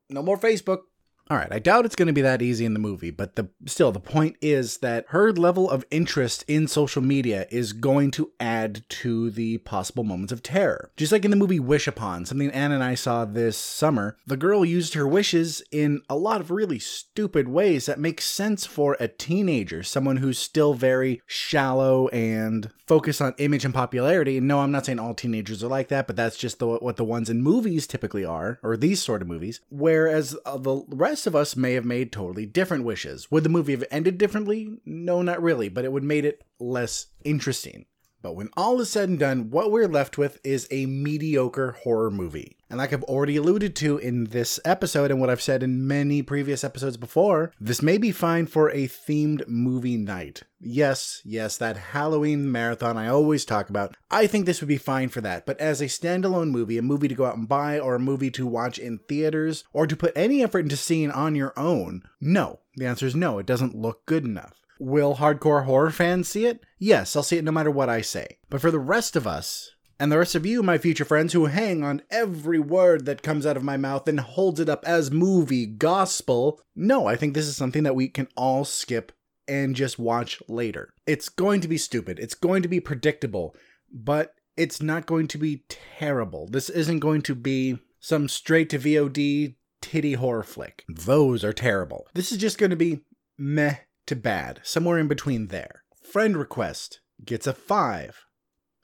[0.10, 0.80] no more Facebook.
[1.28, 3.50] All right, I doubt it's going to be that easy in the movie, but the
[3.66, 8.32] still the point is that her level of interest in social media is going to
[8.40, 10.92] add to the possible moments of terror.
[10.96, 14.38] Just like in the movie Wish Upon, something Ann and I saw this summer, the
[14.38, 18.96] girl used her wishes in a lot of really stupid ways that make sense for
[19.00, 24.38] a teenager, someone who's still very shallow and focused on image and popularity.
[24.38, 26.98] And no, I'm not saying all teenagers are like that, but that's just the, what
[26.98, 29.60] the ones in movies typically are, or these sort of movies.
[29.70, 33.32] Whereas uh, the rest rest of us may have made totally different wishes.
[33.32, 34.82] Would the movie have ended differently?
[34.84, 37.86] No, not really, but it would made it less interesting.
[38.26, 42.10] But when all is said and done, what we're left with is a mediocre horror
[42.10, 42.58] movie.
[42.72, 46.24] And like I've already alluded to in this episode and what I've said in many
[46.24, 50.42] previous episodes before, this may be fine for a themed movie night.
[50.60, 53.96] Yes, yes, that Halloween marathon I always talk about.
[54.10, 55.46] I think this would be fine for that.
[55.46, 58.32] But as a standalone movie, a movie to go out and buy, or a movie
[58.32, 62.62] to watch in theaters, or to put any effort into seeing on your own, no.
[62.76, 64.65] The answer is no, it doesn't look good enough.
[64.80, 66.62] Will hardcore horror fans see it?
[66.78, 68.40] Yes, I'll see it no matter what I say.
[68.50, 71.46] But for the rest of us, and the rest of you, my future friends, who
[71.46, 75.10] hang on every word that comes out of my mouth and holds it up as
[75.12, 79.14] movie gospel, no, I think this is something that we can all skip
[79.48, 80.94] and just watch later.
[81.06, 83.56] It's going to be stupid, it's going to be predictable,
[83.92, 86.48] but it's not going to be terrible.
[86.48, 90.84] This isn't going to be some straight to VOD titty horror flick.
[90.90, 92.08] Those are terrible.
[92.14, 93.02] This is just going to be
[93.38, 95.84] meh to bad, somewhere in between there.
[96.04, 98.26] Friend request gets a 5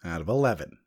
[0.03, 0.77] out of 11.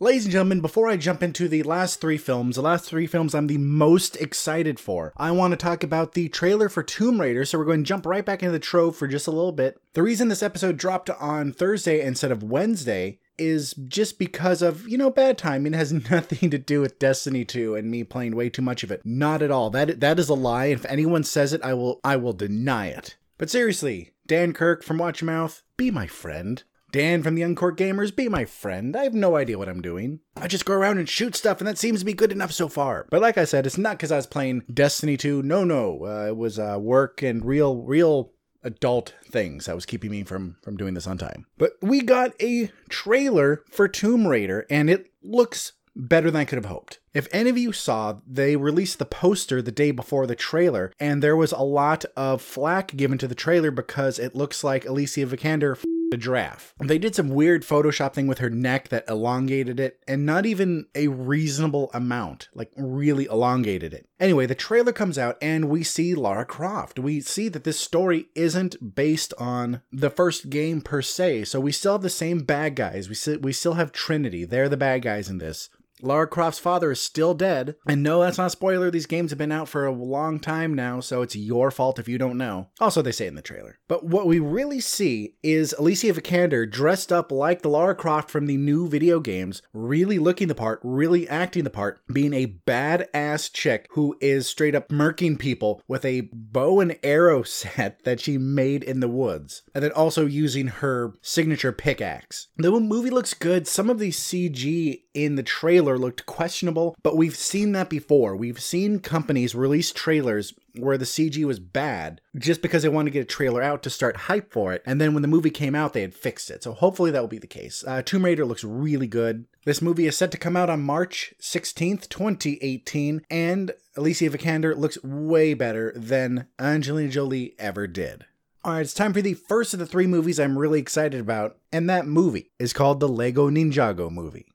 [0.00, 3.32] Ladies and gentlemen, before I jump into the last three films, the last three films
[3.32, 7.44] I'm the most excited for, I want to talk about the trailer for Tomb Raider,
[7.44, 9.80] so we're going to jump right back into the trove for just a little bit.
[9.92, 14.98] The reason this episode dropped on Thursday instead of Wednesday is just because of, you
[14.98, 15.74] know, bad timing.
[15.74, 18.90] It has nothing to do with Destiny 2 and me playing way too much of
[18.90, 19.00] it.
[19.04, 19.70] Not at all.
[19.70, 20.66] That that is a lie.
[20.66, 23.16] If anyone says it, I will I will deny it.
[23.44, 26.62] But seriously, Dan Kirk from Watchmouth, be my friend.
[26.92, 28.96] Dan from the Uncorked Gamers, be my friend.
[28.96, 30.20] I have no idea what I'm doing.
[30.34, 32.70] I just go around and shoot stuff, and that seems to be good enough so
[32.70, 33.06] far.
[33.10, 35.42] But like I said, it's not because I was playing Destiny 2.
[35.42, 36.06] No, no.
[36.06, 38.32] Uh, it was uh, work and real, real
[38.62, 41.44] adult things that was keeping me from from doing this on time.
[41.58, 46.56] But we got a trailer for Tomb Raider, and it looks better than I could
[46.56, 46.98] have hoped.
[47.14, 51.22] If any of you saw, they released the poster the day before the trailer, and
[51.22, 55.26] there was a lot of flack given to the trailer because it looks like Alicia
[55.26, 55.78] Vikander
[56.12, 56.74] a giraffe.
[56.78, 60.86] They did some weird Photoshop thing with her neck that elongated it, and not even
[60.94, 64.08] a reasonable amount, like really elongated it.
[64.18, 66.98] Anyway, the trailer comes out, and we see Lara Croft.
[66.98, 71.72] We see that this story isn't based on the first game per se, so we
[71.72, 73.08] still have the same bad guys.
[73.08, 74.44] We, we still have Trinity.
[74.44, 75.68] They're the bad guys in this
[76.04, 77.76] Lara Croft's father is still dead.
[77.86, 78.90] And no, that's not a spoiler.
[78.90, 82.08] These games have been out for a long time now, so it's your fault if
[82.08, 82.68] you don't know.
[82.80, 83.78] Also, they say in the trailer.
[83.88, 88.46] But what we really see is Alicia Vikander dressed up like the Lara Croft from
[88.46, 93.52] the new video games, really looking the part, really acting the part, being a badass
[93.52, 98.36] chick who is straight up murking people with a bow and arrow set that she
[98.36, 99.62] made in the woods.
[99.74, 102.48] And then also using her signature pickaxe.
[102.56, 103.66] The movie looks good.
[103.66, 108.36] Some of the CG in the trailer looked questionable, but we've seen that before.
[108.36, 113.12] We've seen companies release trailers where the CG was bad just because they wanted to
[113.12, 114.82] get a trailer out to start hype for it.
[114.84, 116.62] And then when the movie came out, they had fixed it.
[116.62, 117.84] So hopefully that will be the case.
[117.86, 119.46] Uh, Tomb Raider looks really good.
[119.64, 125.02] This movie is set to come out on March 16th, 2018, and Alicia Vikander looks
[125.02, 128.26] way better than Angelina Jolie ever did.
[128.64, 131.58] All right, it's time for the first of the three movies I'm really excited about,
[131.70, 134.46] and that movie is called the Lego Ninjago movie.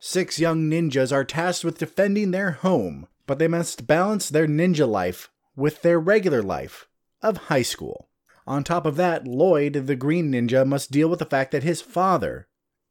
[0.00, 4.88] Six young ninjas are tasked with defending their home, but they must balance their ninja
[4.88, 6.86] life with their regular life
[7.20, 8.08] of high school.
[8.46, 11.82] On top of that, Lloyd, the green ninja, must deal with the fact that his
[11.82, 12.46] father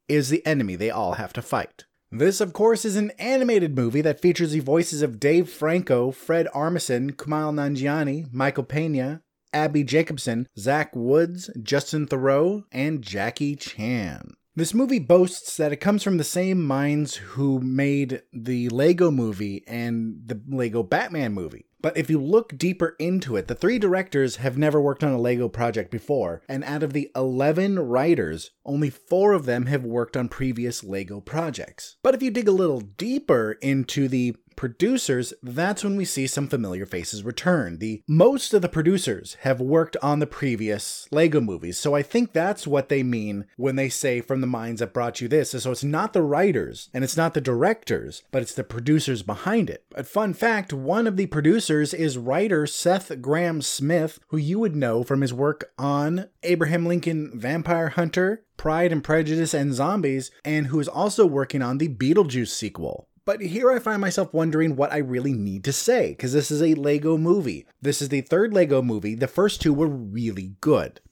[0.06, 1.84] is the enemy they all have to fight.
[2.10, 6.46] This, of course, is an animated movie that features the voices of Dave Franco, Fred
[6.54, 14.36] Armisen, Kumail Nanjiani, Michael Pena, Abbi Jacobson, Zach Woods, Justin Theroux, and Jackie Chan.
[14.58, 19.62] This movie boasts that it comes from the same minds who made the Lego movie
[19.68, 21.66] and the Lego Batman movie.
[21.80, 25.20] But if you look deeper into it, the three directors have never worked on a
[25.20, 30.16] Lego project before, and out of the 11 writers, only four of them have worked
[30.16, 31.94] on previous Lego projects.
[32.02, 36.48] But if you dig a little deeper into the producers, that's when we see some
[36.48, 37.78] familiar faces return.
[37.78, 42.32] The most of the producers have worked on the previous Lego movies, so I think
[42.32, 45.50] that's what they mean when they say from the minds that brought you this.
[45.52, 49.70] So it's not the writers and it's not the directors, but it's the producers behind
[49.70, 49.84] it.
[49.90, 55.04] But fun fact, one of the producers is writer Seth Grahame-Smith, who you would know
[55.04, 60.80] from his work on Abraham Lincoln Vampire Hunter, Pride and Prejudice and Zombies, and who
[60.80, 63.07] is also working on the Beetlejuice sequel.
[63.28, 66.62] But here I find myself wondering what I really need to say, because this is
[66.62, 67.66] a Lego movie.
[67.78, 69.14] This is the third Lego movie.
[69.14, 71.02] The first two were really good.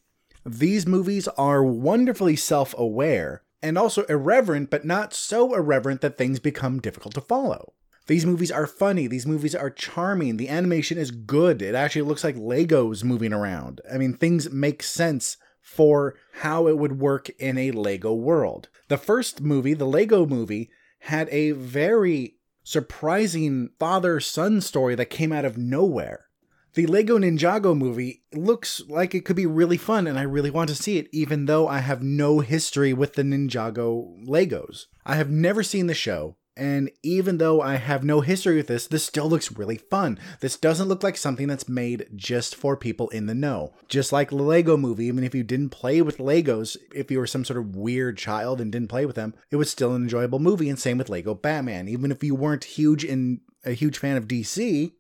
[0.43, 6.41] These movies are wonderfully self aware and also irreverent, but not so irreverent that things
[6.41, 7.75] become difficult to follow.
[8.07, 9.07] These movies are funny.
[9.07, 10.39] These movies are charming.
[10.39, 11.61] The animation is good.
[11.61, 13.83] It actually looks like Legos moving around.
[13.93, 18.71] I mean, things make sense for how it would work in a Lego world.
[18.89, 20.71] The first movie, the Lego movie,
[21.07, 26.27] had a very surprising father son story that came out of nowhere.
[26.75, 30.69] The Lego Ninjago movie looks like it could be really fun, and I really want
[30.69, 34.87] to see it, even though I have no history with the Ninjago Legos.
[35.05, 38.87] I have never seen the show, and even though I have no history with this,
[38.87, 40.19] this still looks really fun.
[40.41, 43.75] This doesn't look like something that's made just for people in the know.
[43.89, 47.27] Just like the Lego movie, even if you didn't play with Legos, if you were
[47.27, 50.39] some sort of weird child and didn't play with them, it was still an enjoyable
[50.39, 50.71] movie.
[50.71, 51.89] And same with Lego Batman.
[51.89, 54.93] Even if you weren't huge in a huge fan of DC,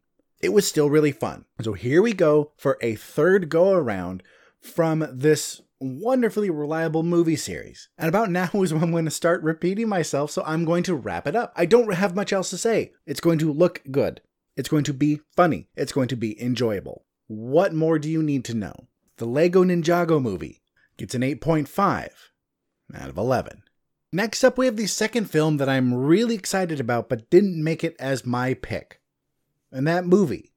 [0.42, 1.46] it was still really fun.
[1.62, 4.22] So here we go for a third go around
[4.60, 7.88] from this wonderfully reliable movie series.
[7.98, 10.94] And about now is when I'm going to start repeating myself, so I'm going to
[10.94, 11.52] wrap it up.
[11.56, 12.92] I don't have much else to say.
[13.06, 14.20] It's going to look good.
[14.56, 15.68] It's going to be funny.
[15.76, 17.04] It's going to be enjoyable.
[17.26, 18.88] What more do you need to know?
[19.18, 20.62] The Lego Ninjago movie
[20.96, 22.10] gets an 8.5
[22.94, 23.62] out of 11.
[24.12, 27.84] Next up, we have the second film that I'm really excited about but didn't make
[27.84, 29.00] it as my pick.
[29.72, 30.52] And that movie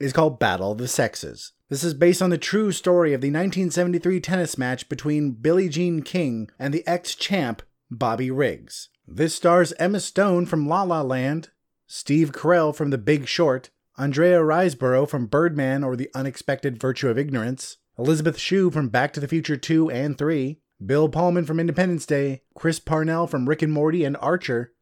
[0.00, 1.52] is called Battle of the Sexes.
[1.68, 6.00] This is based on the true story of the 1973 tennis match between Billie Jean
[6.02, 7.60] King and the ex champ
[7.90, 8.88] Bobby Riggs.
[9.04, 11.50] This stars Emma Stone from La La Land,
[11.88, 17.18] Steve Carell from The Big Short, Andrea Riseborough from Birdman or The Unexpected Virtue of
[17.18, 22.06] Ignorance, Elizabeth Shue from Back to the Future 2 and 3, Bill Pullman from Independence
[22.06, 24.72] Day, Chris Parnell from Rick and Morty and Archer,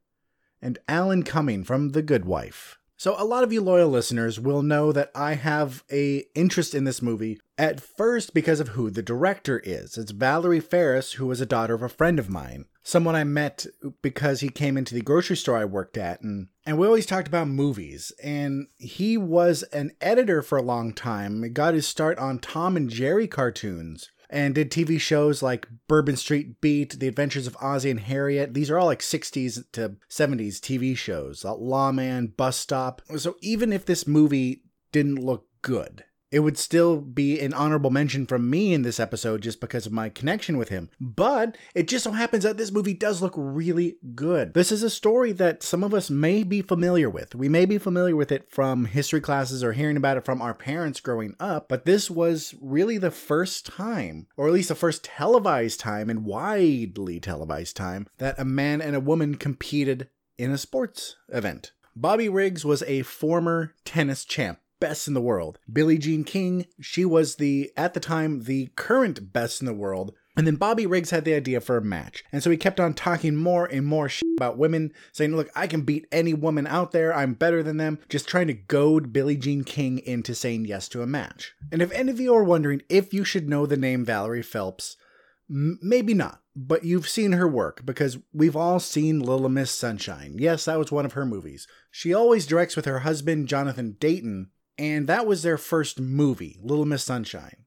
[0.60, 2.78] and Alan Cumming from The Good Wife.
[2.96, 6.84] So a lot of you loyal listeners will know that I have a interest in
[6.84, 9.98] this movie at first because of who the director is.
[9.98, 12.66] It's Valerie Faris, who was a daughter of a friend of mine.
[12.82, 13.66] Someone I met
[14.02, 17.28] because he came into the grocery store I worked at and and we always talked
[17.28, 21.42] about movies and he was an editor for a long time.
[21.42, 26.16] He got his start on Tom and Jerry cartoons and did TV shows like Bourbon
[26.16, 28.52] Street Beat, The Adventures of Ozzie and Harriet.
[28.52, 31.44] These are all like 60s to 70s TV shows.
[31.44, 33.00] Lawman, Bus Stop.
[33.16, 36.02] So even if this movie didn't look good,
[36.34, 39.92] it would still be an honorable mention from me in this episode just because of
[39.92, 40.90] my connection with him.
[41.00, 44.52] But it just so happens that this movie does look really good.
[44.52, 47.36] This is a story that some of us may be familiar with.
[47.36, 50.54] We may be familiar with it from history classes or hearing about it from our
[50.54, 55.04] parents growing up, but this was really the first time, or at least the first
[55.04, 60.58] televised time and widely televised time, that a man and a woman competed in a
[60.58, 61.70] sports event.
[61.94, 65.58] Bobby Riggs was a former tennis champ best in the world.
[65.72, 70.14] Billie Jean King, she was the, at the time, the current best in the world.
[70.36, 72.24] And then Bobby Riggs had the idea for a match.
[72.32, 75.66] And so he kept on talking more and more shit about women, saying, Look, I
[75.66, 77.14] can beat any woman out there.
[77.14, 78.00] I'm better than them.
[78.08, 81.54] Just trying to goad Billie Jean King into saying yes to a match.
[81.70, 84.96] And if any of you are wondering if you should know the name Valerie Phelps,
[85.48, 86.40] m- maybe not.
[86.56, 90.36] But you've seen her work because we've all seen Little Miss Sunshine.
[90.38, 91.66] Yes, that was one of her movies.
[91.90, 96.84] She always directs with her husband, Jonathan Dayton, and that was their first movie, Little
[96.84, 97.63] Miss Sunshine.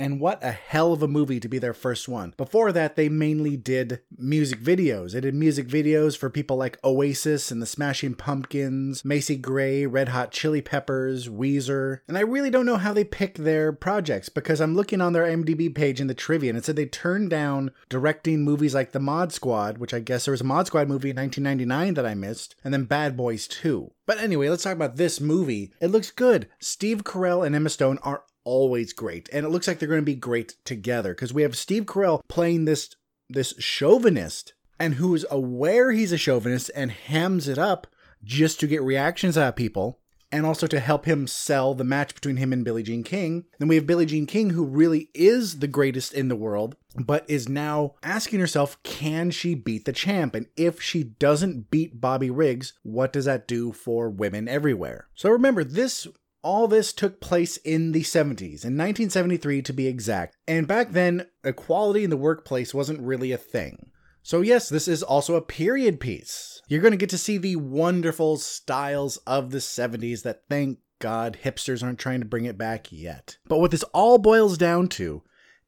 [0.00, 2.32] And what a hell of a movie to be their first one.
[2.38, 5.12] Before that, they mainly did music videos.
[5.12, 10.08] They did music videos for people like Oasis and the Smashing Pumpkins, Macy Gray, Red
[10.08, 11.98] Hot Chili Peppers, Weezer.
[12.08, 15.26] And I really don't know how they pick their projects because I'm looking on their
[15.26, 19.00] IMDb page in the trivia and it said they turned down directing movies like The
[19.00, 22.14] Mod Squad, which I guess there was a Mod Squad movie in 1999 that I
[22.14, 23.92] missed, and then Bad Boys 2.
[24.06, 25.72] But anyway, let's talk about this movie.
[25.78, 26.48] It looks good.
[26.58, 29.28] Steve Carell and Emma Stone are always great.
[29.32, 32.20] And it looks like they're going to be great together because we have Steve Carell
[32.28, 32.90] playing this
[33.28, 37.86] this chauvinist and who's aware he's a chauvinist and hams it up
[38.24, 40.00] just to get reactions out of people
[40.32, 43.44] and also to help him sell the match between him and Billie Jean King.
[43.58, 47.28] Then we have Billie Jean King who really is the greatest in the world but
[47.28, 52.30] is now asking herself can she beat the champ and if she doesn't beat Bobby
[52.30, 55.08] Riggs, what does that do for women everywhere?
[55.14, 56.06] So remember this
[56.42, 61.26] all this took place in the 70s, in 1973 to be exact, and back then,
[61.44, 63.90] equality in the workplace wasn't really a thing.
[64.22, 66.60] So, yes, this is also a period piece.
[66.68, 71.38] You're going to get to see the wonderful styles of the 70s that, thank God,
[71.42, 73.38] hipsters aren't trying to bring it back yet.
[73.48, 75.22] But what this all boils down to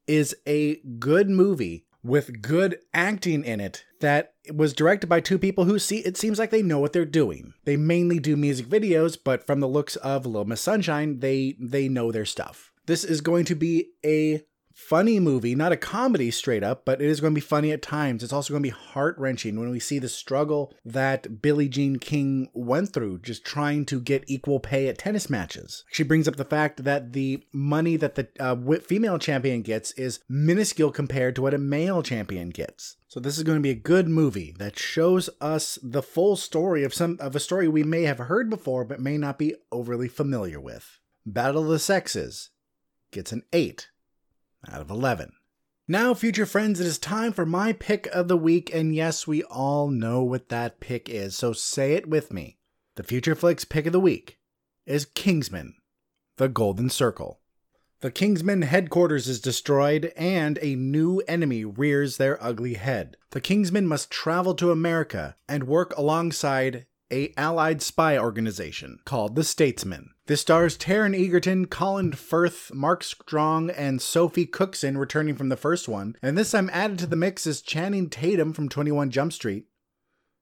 [0.05, 5.65] is a good movie with good acting in it that was directed by two people
[5.65, 7.53] who see it seems like they know what they're doing.
[7.63, 11.87] They mainly do music videos, but from the looks of Little Miss Sunshine, they they
[11.87, 12.71] know their stuff.
[12.85, 14.43] This is going to be a
[14.73, 17.81] funny movie, not a comedy straight up, but it is going to be funny at
[17.81, 18.23] times.
[18.23, 21.97] It's also going to be heart wrenching when we see the struggle that Billie Jean
[21.97, 25.83] King went through just trying to get equal pay at tennis matches.
[25.91, 30.19] She brings up the fact that the money that the uh, female champion gets is
[30.27, 32.97] minuscule compared to what a male champion gets.
[33.07, 36.83] So this is going to be a good movie that shows us the full story
[36.83, 40.07] of some of a story we may have heard before but may not be overly
[40.07, 40.99] familiar with.
[41.25, 42.49] Battle of the Sexes
[43.11, 43.87] gets an 8
[44.71, 45.31] out of 11.
[45.87, 49.43] Now, future friends, it is time for my pick of the week, and yes, we
[49.43, 52.57] all know what that pick is, so say it with me.
[52.95, 54.37] The Future Flicks pick of the week
[54.85, 55.75] is Kingsman,
[56.37, 57.41] The Golden Circle.
[57.99, 63.17] The Kingsman headquarters is destroyed, and a new enemy rears their ugly head.
[63.31, 69.43] The Kingsmen must travel to America and work alongside a allied spy organization called the
[69.43, 70.12] Statesmen.
[70.25, 75.89] This stars Taron Egerton, Colin Firth, Mark Strong, and Sophie Cookson returning from the first
[75.89, 79.65] one, and this time added to the mix is Channing Tatum from 21 Jump Street,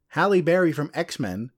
[0.10, 1.50] Halle Berry from X Men,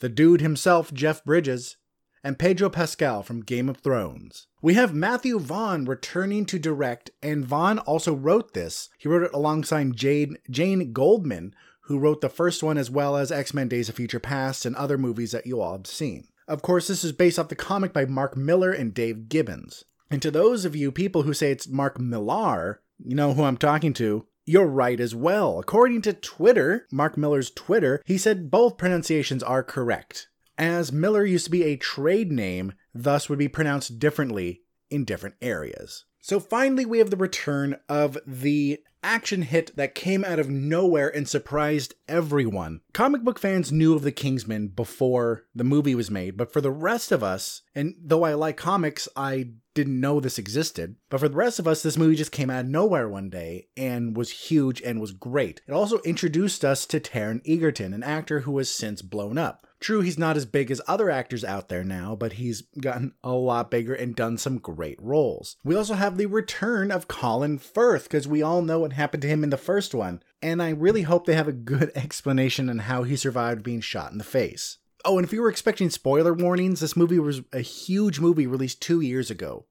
[0.00, 1.78] the dude himself, Jeff Bridges,
[2.22, 4.46] and Pedro Pascal from Game of Thrones.
[4.60, 8.90] We have Matthew Vaughn returning to direct, and Vaughn also wrote this.
[8.98, 13.32] He wrote it alongside Jade, Jane Goldman, who wrote the first one as well as
[13.32, 16.28] X Men Days of Future Past and other movies that you all have seen.
[16.48, 19.84] Of course, this is based off the comic by Mark Miller and Dave Gibbons.
[20.10, 23.58] And to those of you people who say it's Mark Millar, you know who I'm
[23.58, 24.26] talking to.
[24.46, 25.58] You're right as well.
[25.58, 30.28] According to Twitter, Mark Millar's Twitter, he said both pronunciations are correct.
[30.56, 35.36] As Miller used to be a trade name, thus would be pronounced differently in different
[35.42, 36.06] areas.
[36.20, 41.08] So finally, we have the return of the action hit that came out of nowhere
[41.08, 42.80] and surprised everyone.
[42.92, 46.70] Comic book fans knew of the Kingsman before the movie was made, but for the
[46.70, 50.96] rest of us, and though I like comics, I didn't know this existed.
[51.08, 53.68] But for the rest of us, this movie just came out of nowhere one day
[53.76, 55.60] and was huge and was great.
[55.68, 59.67] It also introduced us to Taron Egerton, an actor who has since blown up.
[59.80, 63.32] True, he's not as big as other actors out there now, but he's gotten a
[63.32, 65.56] lot bigger and done some great roles.
[65.62, 69.28] We also have the return of Colin Firth, because we all know what happened to
[69.28, 72.80] him in the first one, and I really hope they have a good explanation on
[72.80, 74.78] how he survived being shot in the face.
[75.04, 78.82] Oh, and if you were expecting spoiler warnings, this movie was a huge movie released
[78.82, 79.66] two years ago.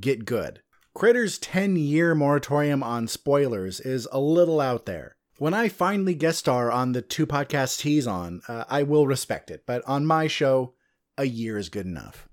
[0.00, 0.62] Get good.
[0.94, 5.16] Critter's 10 year moratorium on spoilers is a little out there.
[5.38, 9.50] When I finally guest star on the two podcasts he's on, uh, I will respect
[9.50, 10.74] it, but on my show,
[11.16, 12.28] a year is good enough.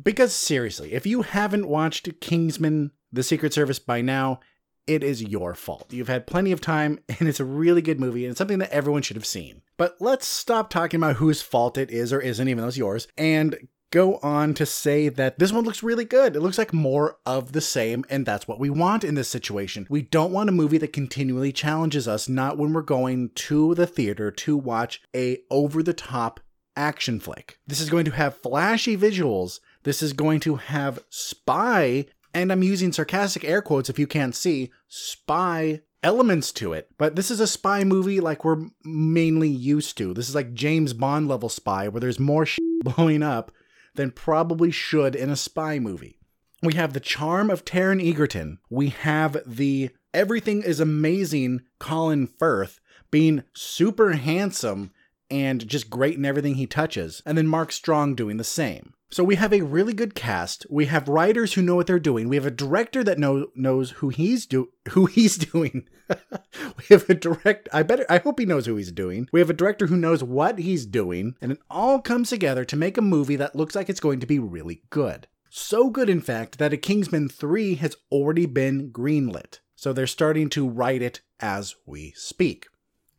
[0.00, 4.40] Because seriously, if you haven't watched Kingsman The Secret Service by now,
[4.86, 5.92] it is your fault.
[5.92, 8.72] You've had plenty of time, and it's a really good movie, and it's something that
[8.72, 9.62] everyone should have seen.
[9.76, 13.08] But let's stop talking about whose fault it is or isn't, even though it's yours,
[13.16, 16.34] and go on to say that this one looks really good.
[16.34, 19.86] It looks like more of the same, and that's what we want in this situation.
[19.88, 23.86] We don't want a movie that continually challenges us, not when we're going to the
[23.86, 26.40] theater to watch a over the top
[26.76, 27.60] action flick.
[27.68, 29.60] This is going to have flashy visuals.
[29.84, 34.34] This is going to have spy, and I'm using sarcastic air quotes if you can't
[34.34, 36.88] see, spy elements to it.
[36.98, 40.12] But this is a spy movie like we're mainly used to.
[40.14, 42.48] This is like James Bond level spy where there's more
[42.82, 43.52] blowing up
[43.94, 46.18] than probably should in a spy movie.
[46.62, 48.58] We have the charm of Taron Egerton.
[48.70, 52.80] We have the everything is amazing Colin Firth
[53.10, 54.90] being super handsome
[55.30, 57.22] and just great in everything he touches.
[57.24, 58.94] And then Mark Strong doing the same.
[59.10, 60.66] So we have a really good cast.
[60.68, 62.28] We have writers who know what they're doing.
[62.28, 65.86] We have a director that know, knows who he's do who he's doing.
[66.10, 69.28] we have a direct I better I hope he knows who he's doing.
[69.32, 72.76] We have a director who knows what he's doing, and it all comes together to
[72.76, 75.28] make a movie that looks like it's going to be really good.
[75.48, 79.60] So good in fact that a Kingsman 3 has already been greenlit.
[79.76, 82.66] So they're starting to write it as we speak.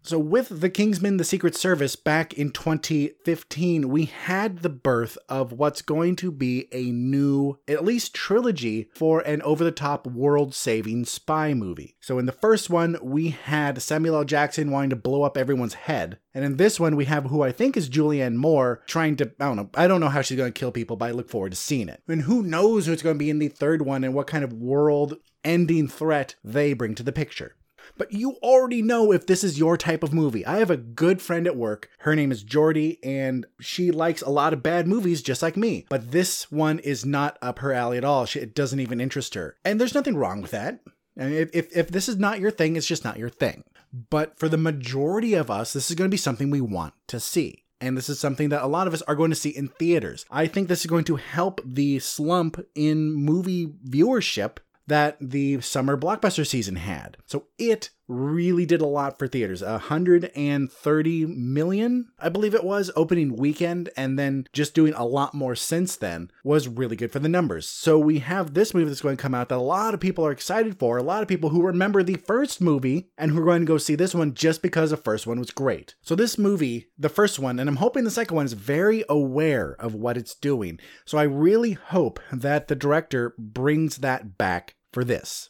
[0.06, 5.52] So, with The Kingsman The Secret Service back in 2015, we had the birth of
[5.52, 10.54] what's going to be a new, at least trilogy, for an over the top world
[10.54, 11.96] saving spy movie.
[12.02, 14.26] So, in the first one, we had Samuel L.
[14.26, 16.20] Jackson wanting to blow up everyone's head.
[16.36, 19.46] And in this one, we have who I think is Julianne Moore trying to, I
[19.46, 21.54] don't know, I don't know how she's going to kill people, but I look forward
[21.54, 22.04] to seeing it.
[22.08, 24.54] And who knows who's going to be in the third one and what kind of
[24.54, 27.56] world ending threat they bring to the picture
[27.98, 30.46] but you already know if this is your type of movie.
[30.46, 31.90] I have a good friend at work.
[32.00, 35.86] Her name is Jordy, and she likes a lot of bad movies just like me.
[35.90, 38.26] But this one is not up her alley at all.
[38.26, 39.56] She, it doesn't even interest her.
[39.64, 40.80] And there's nothing wrong with that.
[41.18, 43.64] And if, if, if this is not your thing, it's just not your thing.
[44.10, 47.20] But for the majority of us, this is going to be something we want to
[47.20, 47.64] see.
[47.82, 50.26] And this is something that a lot of us are going to see in theaters.
[50.32, 54.58] I think this is going to help the slump in movie viewership
[54.88, 57.18] that the summer blockbuster season had.
[57.26, 59.62] So it really did a lot for theaters.
[59.62, 65.56] 130 million, I believe it was, opening weekend, and then just doing a lot more
[65.56, 67.68] since then was really good for the numbers.
[67.68, 70.26] So we have this movie that's going to come out that a lot of people
[70.26, 73.46] are excited for, a lot of people who remember the first movie and who are
[73.46, 75.96] going to go see this one just because the first one was great.
[76.02, 79.76] So this movie, the first one, and I'm hoping the second one is very aware
[79.80, 80.80] of what it's doing.
[81.06, 85.50] So I really hope that the director brings that back for this.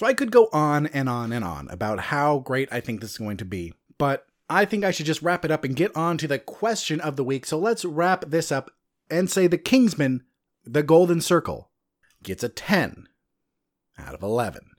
[0.00, 3.10] So I could go on and on and on about how great I think this
[3.10, 5.94] is going to be, but I think I should just wrap it up and get
[5.94, 7.44] on to the question of the week.
[7.44, 8.70] So let's wrap this up
[9.10, 10.22] and say the Kingsman,
[10.64, 11.68] the Golden Circle,
[12.22, 13.10] gets a 10
[13.98, 14.69] out of 11.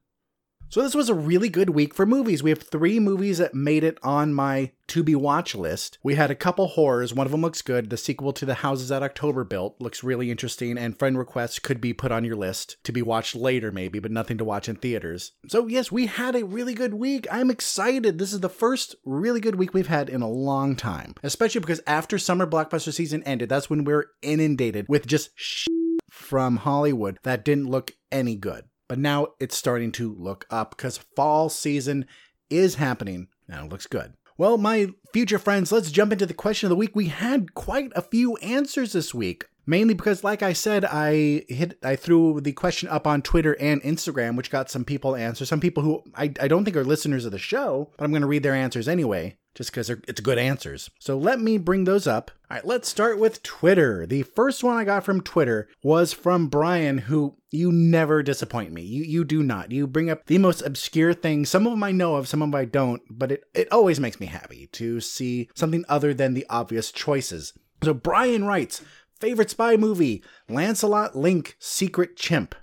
[0.71, 2.41] So this was a really good week for movies.
[2.41, 5.97] We have three movies that made it on my to be watch list.
[6.01, 7.13] We had a couple horrors.
[7.13, 7.89] One of them looks good.
[7.89, 11.81] The sequel to The Houses That October Built looks really interesting, and friend requests could
[11.81, 14.77] be put on your list to be watched later, maybe, but nothing to watch in
[14.77, 15.33] theaters.
[15.49, 17.27] So yes, we had a really good week.
[17.29, 18.17] I'm excited.
[18.17, 21.81] This is the first really good week we've had in a long time, especially because
[21.85, 25.67] after summer blockbuster season ended, that's when we we're inundated with just Sh-
[26.09, 30.97] from Hollywood that didn't look any good but now it's starting to look up because
[31.15, 32.05] fall season
[32.49, 34.15] is happening and it looks good.
[34.37, 36.93] Well, my future friends, let's jump into the question of the week.
[36.93, 39.45] We had quite a few answers this week.
[39.65, 43.81] Mainly because, like I said, I hit I threw the question up on Twitter and
[43.83, 45.45] Instagram, which got some people answer.
[45.45, 48.23] Some people who I, I don't think are listeners of the show, but I'm going
[48.23, 50.89] to read their answers anyway just because it's good answers.
[50.99, 52.31] So let me bring those up.
[52.49, 54.05] All right, let's start with Twitter.
[54.05, 58.81] The first one I got from Twitter was from Brian, who you never disappoint me.
[58.81, 59.71] You you do not.
[59.71, 61.49] You bring up the most obscure things.
[61.49, 63.99] Some of them I know of, some of them I don't, but it, it always
[63.99, 67.53] makes me happy to see something other than the obvious choices.
[67.83, 68.83] So Brian writes,
[69.19, 72.55] favorite spy movie, Lancelot Link Secret Chimp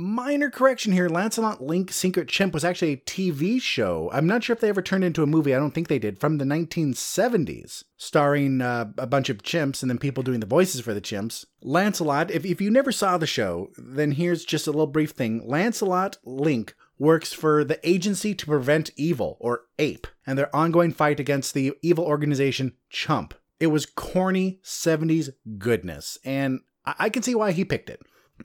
[0.00, 4.10] minor correction here Lancelot Link Secret Chimp was actually a TV show.
[4.12, 5.54] I'm not sure if they ever turned into a movie.
[5.54, 6.18] I don't think they did.
[6.18, 10.80] From the 1970s, starring uh, a bunch of chimps and then people doing the voices
[10.80, 11.44] for the chimps.
[11.62, 15.46] Lancelot, if, if you never saw the show, then here's just a little brief thing
[15.46, 21.18] Lancelot Link works for the Agency to Prevent Evil, or APE, and their ongoing fight
[21.18, 23.34] against the evil organization Chump.
[23.58, 28.02] It was corny 70s goodness, and I, I can see why he picked it.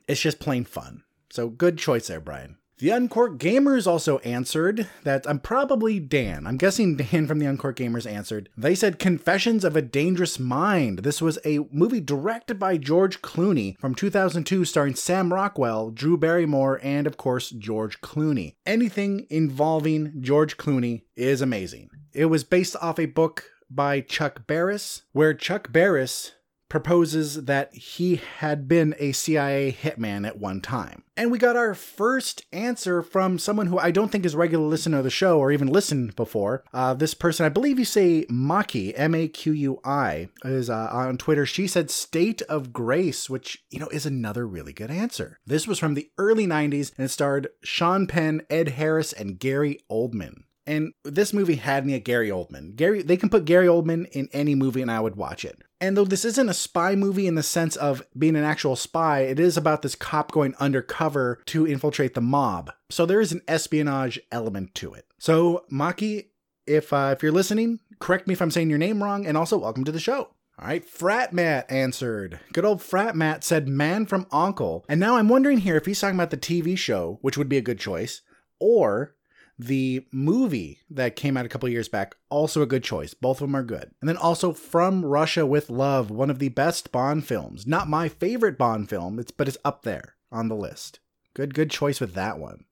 [0.07, 1.03] It's just plain fun.
[1.29, 2.57] So good choice there, Brian.
[2.77, 6.45] The Uncorked Gamers also answered that I'm probably Dan.
[6.45, 8.49] I'm guessing Dan from the Uncorked Gamers answered.
[8.57, 10.99] They said Confessions of a Dangerous Mind.
[10.99, 16.81] This was a movie directed by George Clooney from 2002 starring Sam Rockwell, Drew Barrymore,
[16.83, 18.55] and of course George Clooney.
[18.65, 21.89] Anything involving George Clooney is amazing.
[22.11, 26.33] It was based off a book by Chuck Barris, where Chuck Barris
[26.75, 31.03] proposes that he had been a CIA hitman at one time.
[31.15, 34.67] And we got our first answer from someone who I don't think is a regular
[34.67, 36.65] listener of the show or even listened before.
[36.73, 40.89] Uh, this person, I believe you say Maki, M A Q U I, is uh,
[40.91, 41.45] on Twitter.
[41.45, 45.39] She said State of Grace, which, you know, is another really good answer.
[45.47, 50.43] This was from the early 90s and starred Sean Penn, Ed Harris, and Gary Oldman.
[50.67, 52.75] And this movie had me at Gary Oldman.
[52.75, 55.61] Gary, they can put Gary Oldman in any movie and I would watch it.
[55.79, 59.21] And though this isn't a spy movie in the sense of being an actual spy,
[59.21, 62.71] it is about this cop going undercover to infiltrate the mob.
[62.89, 65.05] So there is an espionage element to it.
[65.19, 66.27] So Maki,
[66.65, 69.57] if uh, if you're listening, correct me if I'm saying your name wrong, and also
[69.57, 70.29] welcome to the show.
[70.57, 72.39] All right, Frat Matt answered.
[72.53, 74.85] Good old Frat Matt said Man from Uncle.
[74.87, 77.57] And now I'm wondering here if he's talking about the TV show, which would be
[77.57, 78.21] a good choice,
[78.59, 79.14] or
[79.57, 83.13] the movie that came out a couple years back, also a good choice.
[83.13, 83.91] Both of them are good.
[84.01, 87.65] And then also From Russia with Love, one of the best Bond films.
[87.65, 90.99] Not my favorite Bond film, it's, but it's up there on the list.
[91.33, 92.65] Good, good choice with that one.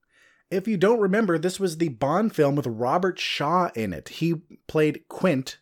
[0.50, 4.08] If you don't remember, this was the Bond film with Robert Shaw in it.
[4.08, 5.58] He played Quint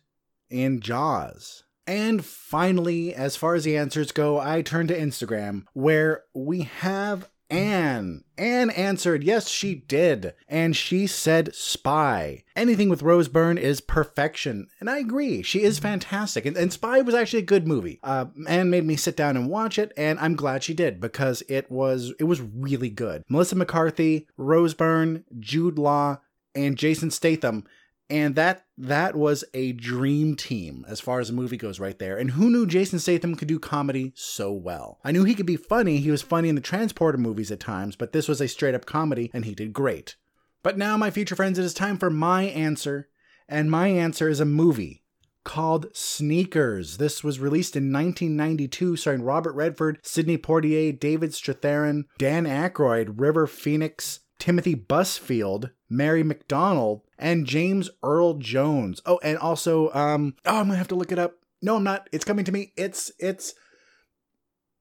[0.49, 1.63] in Jaws.
[1.85, 7.29] And finally, as far as the answers go, I turn to Instagram, where we have
[7.53, 8.23] Anne.
[8.37, 10.33] Anne answered, yes, she did.
[10.47, 12.43] And she said spy.
[12.55, 14.67] Anything with Rose Byrne is perfection.
[14.79, 15.43] And I agree.
[15.43, 16.45] She is fantastic.
[16.45, 17.99] And, and Spy was actually a good movie.
[18.03, 21.43] Uh, Anne made me sit down and watch it, and I'm glad she did because
[21.47, 23.23] it was it was really good.
[23.29, 26.19] Melissa McCarthy, Rose Byrne, Jude Law,
[26.55, 27.65] and Jason Statham
[28.09, 32.17] and that that was a dream team as far as the movie goes right there.
[32.17, 34.99] And who knew jason statham could do comedy so well?
[35.03, 35.97] I knew he could be funny.
[35.97, 38.85] He was funny in the transporter movies at times but this was a straight up
[38.85, 40.15] comedy and he did great.
[40.63, 43.09] But now my future friends it is time for my answer.
[43.49, 45.03] And my answer is a movie
[45.43, 46.97] called Sneakers.
[46.97, 53.45] This was released in 1992, starring Robert Redford, Sidney Poitier, David Strathairn, Dan Aykroyd, River
[53.45, 59.01] Phoenix, Timothy Busfield, Mary McDonnell, and James Earl Jones.
[59.05, 61.37] Oh, and also, um, oh, I'm gonna have to look it up.
[61.61, 62.09] No, I'm not.
[62.11, 62.73] It's coming to me.
[62.75, 63.55] It's it's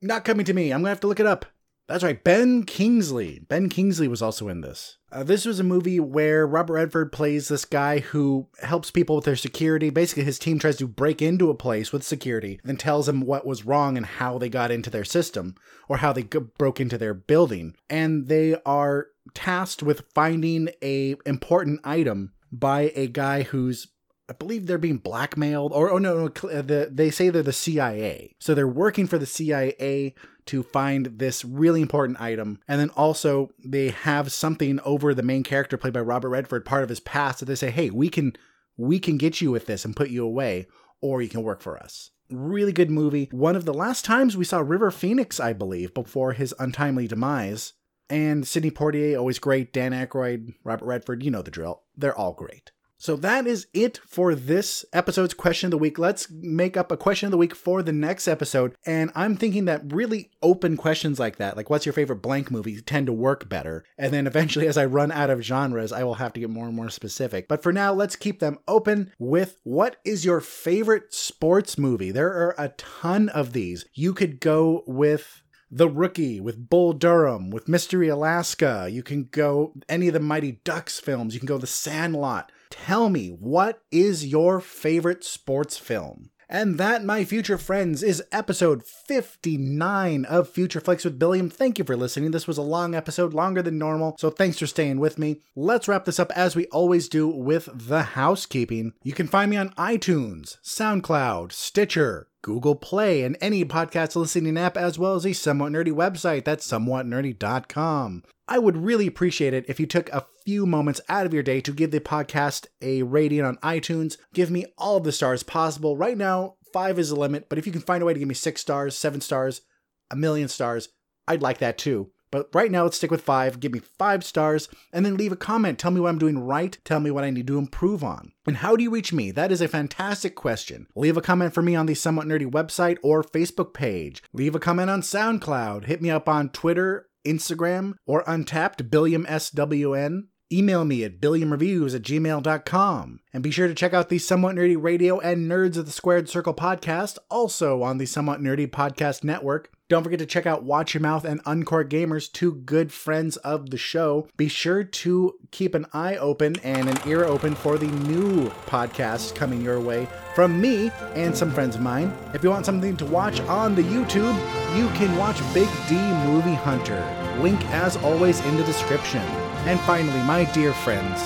[0.02, 0.72] not coming to me.
[0.72, 1.46] I'm gonna have to look it up.
[1.88, 3.40] That's right, Ben Kingsley.
[3.48, 4.98] Ben Kingsley was also in this.
[5.10, 9.24] Uh, this was a movie where Robert Redford plays this guy who helps people with
[9.24, 9.90] their security.
[9.90, 13.46] Basically, his team tries to break into a place with security, and tells them what
[13.46, 15.54] was wrong and how they got into their system
[15.88, 17.76] or how they broke into their building.
[17.88, 23.88] And they are tasked with finding a important item by a guy who's
[24.28, 27.52] I believe they're being blackmailed, or oh no, no, uh, the, they say they're the
[27.52, 30.14] CIA, so they're working for the CIA
[30.46, 35.42] to find this really important item, and then also they have something over the main
[35.42, 38.34] character played by Robert Redford, part of his past, that they say, hey, we can
[38.76, 40.66] we can get you with this and put you away,
[41.00, 42.10] or you can work for us.
[42.30, 43.28] Really good movie.
[43.32, 47.74] One of the last times we saw River Phoenix, I believe, before his untimely demise.
[48.12, 49.72] And Sidney Poitier, always great.
[49.72, 51.80] Dan Aykroyd, Robert Redford, you know the drill.
[51.96, 52.70] They're all great.
[52.98, 55.98] So that is it for this episode's question of the week.
[55.98, 58.76] Let's make up a question of the week for the next episode.
[58.84, 62.82] And I'm thinking that really open questions like that, like what's your favorite blank movie,
[62.82, 63.82] tend to work better.
[63.96, 66.66] And then eventually, as I run out of genres, I will have to get more
[66.66, 67.48] and more specific.
[67.48, 72.10] But for now, let's keep them open with what is your favorite sports movie?
[72.10, 73.86] There are a ton of these.
[73.94, 75.42] You could go with
[75.74, 78.88] the Rookie with Bull Durham, with Mystery Alaska.
[78.90, 81.32] You can go any of the Mighty Ducks films.
[81.32, 82.52] You can go The Sandlot.
[82.68, 86.28] Tell me, what is your favorite sports film?
[86.46, 91.48] And that, my future friends, is episode 59 of Future Flicks with Billiam.
[91.48, 92.32] Thank you for listening.
[92.32, 95.40] This was a long episode, longer than normal, so thanks for staying with me.
[95.56, 98.92] Let's wrap this up as we always do with the housekeeping.
[99.02, 104.76] You can find me on iTunes, SoundCloud, Stitcher, Google Play, and any podcast listening app,
[104.76, 106.44] as well as a somewhat nerdy website.
[106.44, 108.24] That's somewhatnerdy.com.
[108.48, 111.60] I would really appreciate it if you took a few moments out of your day
[111.62, 114.16] to give the podcast a rating on iTunes.
[114.34, 115.96] Give me all the stars possible.
[115.96, 118.28] Right now, five is the limit, but if you can find a way to give
[118.28, 119.62] me six stars, seven stars,
[120.10, 120.88] a million stars,
[121.26, 122.11] I'd like that too.
[122.32, 123.60] But right now, let's stick with five.
[123.60, 125.78] Give me five stars and then leave a comment.
[125.78, 126.76] Tell me what I'm doing right.
[126.82, 128.32] Tell me what I need to improve on.
[128.46, 129.30] And how do you reach me?
[129.30, 130.88] That is a fantastic question.
[130.96, 134.22] Leave a comment for me on the Somewhat Nerdy website or Facebook page.
[134.32, 135.84] Leave a comment on SoundCloud.
[135.84, 140.24] Hit me up on Twitter, Instagram, or Untappd, Billiam SWN.
[140.50, 143.20] Email me at billiamreviews at gmail.com.
[143.32, 146.28] And be sure to check out the Somewhat Nerdy Radio and Nerds of the Squared
[146.28, 149.70] Circle podcast, also on the Somewhat Nerdy Podcast Network.
[149.92, 153.68] Don't forget to check out Watch Your Mouth and Uncorked Gamers, two good friends of
[153.68, 154.26] the show.
[154.38, 159.34] Be sure to keep an eye open and an ear open for the new podcast
[159.34, 162.10] coming your way from me and some friends of mine.
[162.32, 164.34] If you want something to watch on the YouTube,
[164.74, 167.04] you can watch Big D Movie Hunter.
[167.42, 169.20] Link, as always, in the description.
[169.66, 171.20] And finally, my dear friends,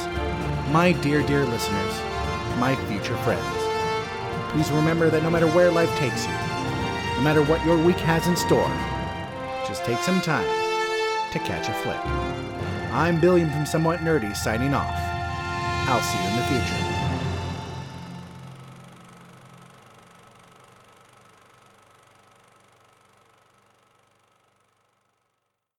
[0.72, 2.00] my dear, dear listeners,
[2.58, 3.46] my future friends,
[4.50, 6.55] please remember that no matter where life takes you,
[7.16, 8.68] no matter what your week has in store,
[9.66, 10.46] just take some time
[11.32, 11.96] to catch a flick.
[12.92, 14.94] I'm Billiam from Somewhat Nerdy signing off.
[15.88, 16.85] I'll see you in the future.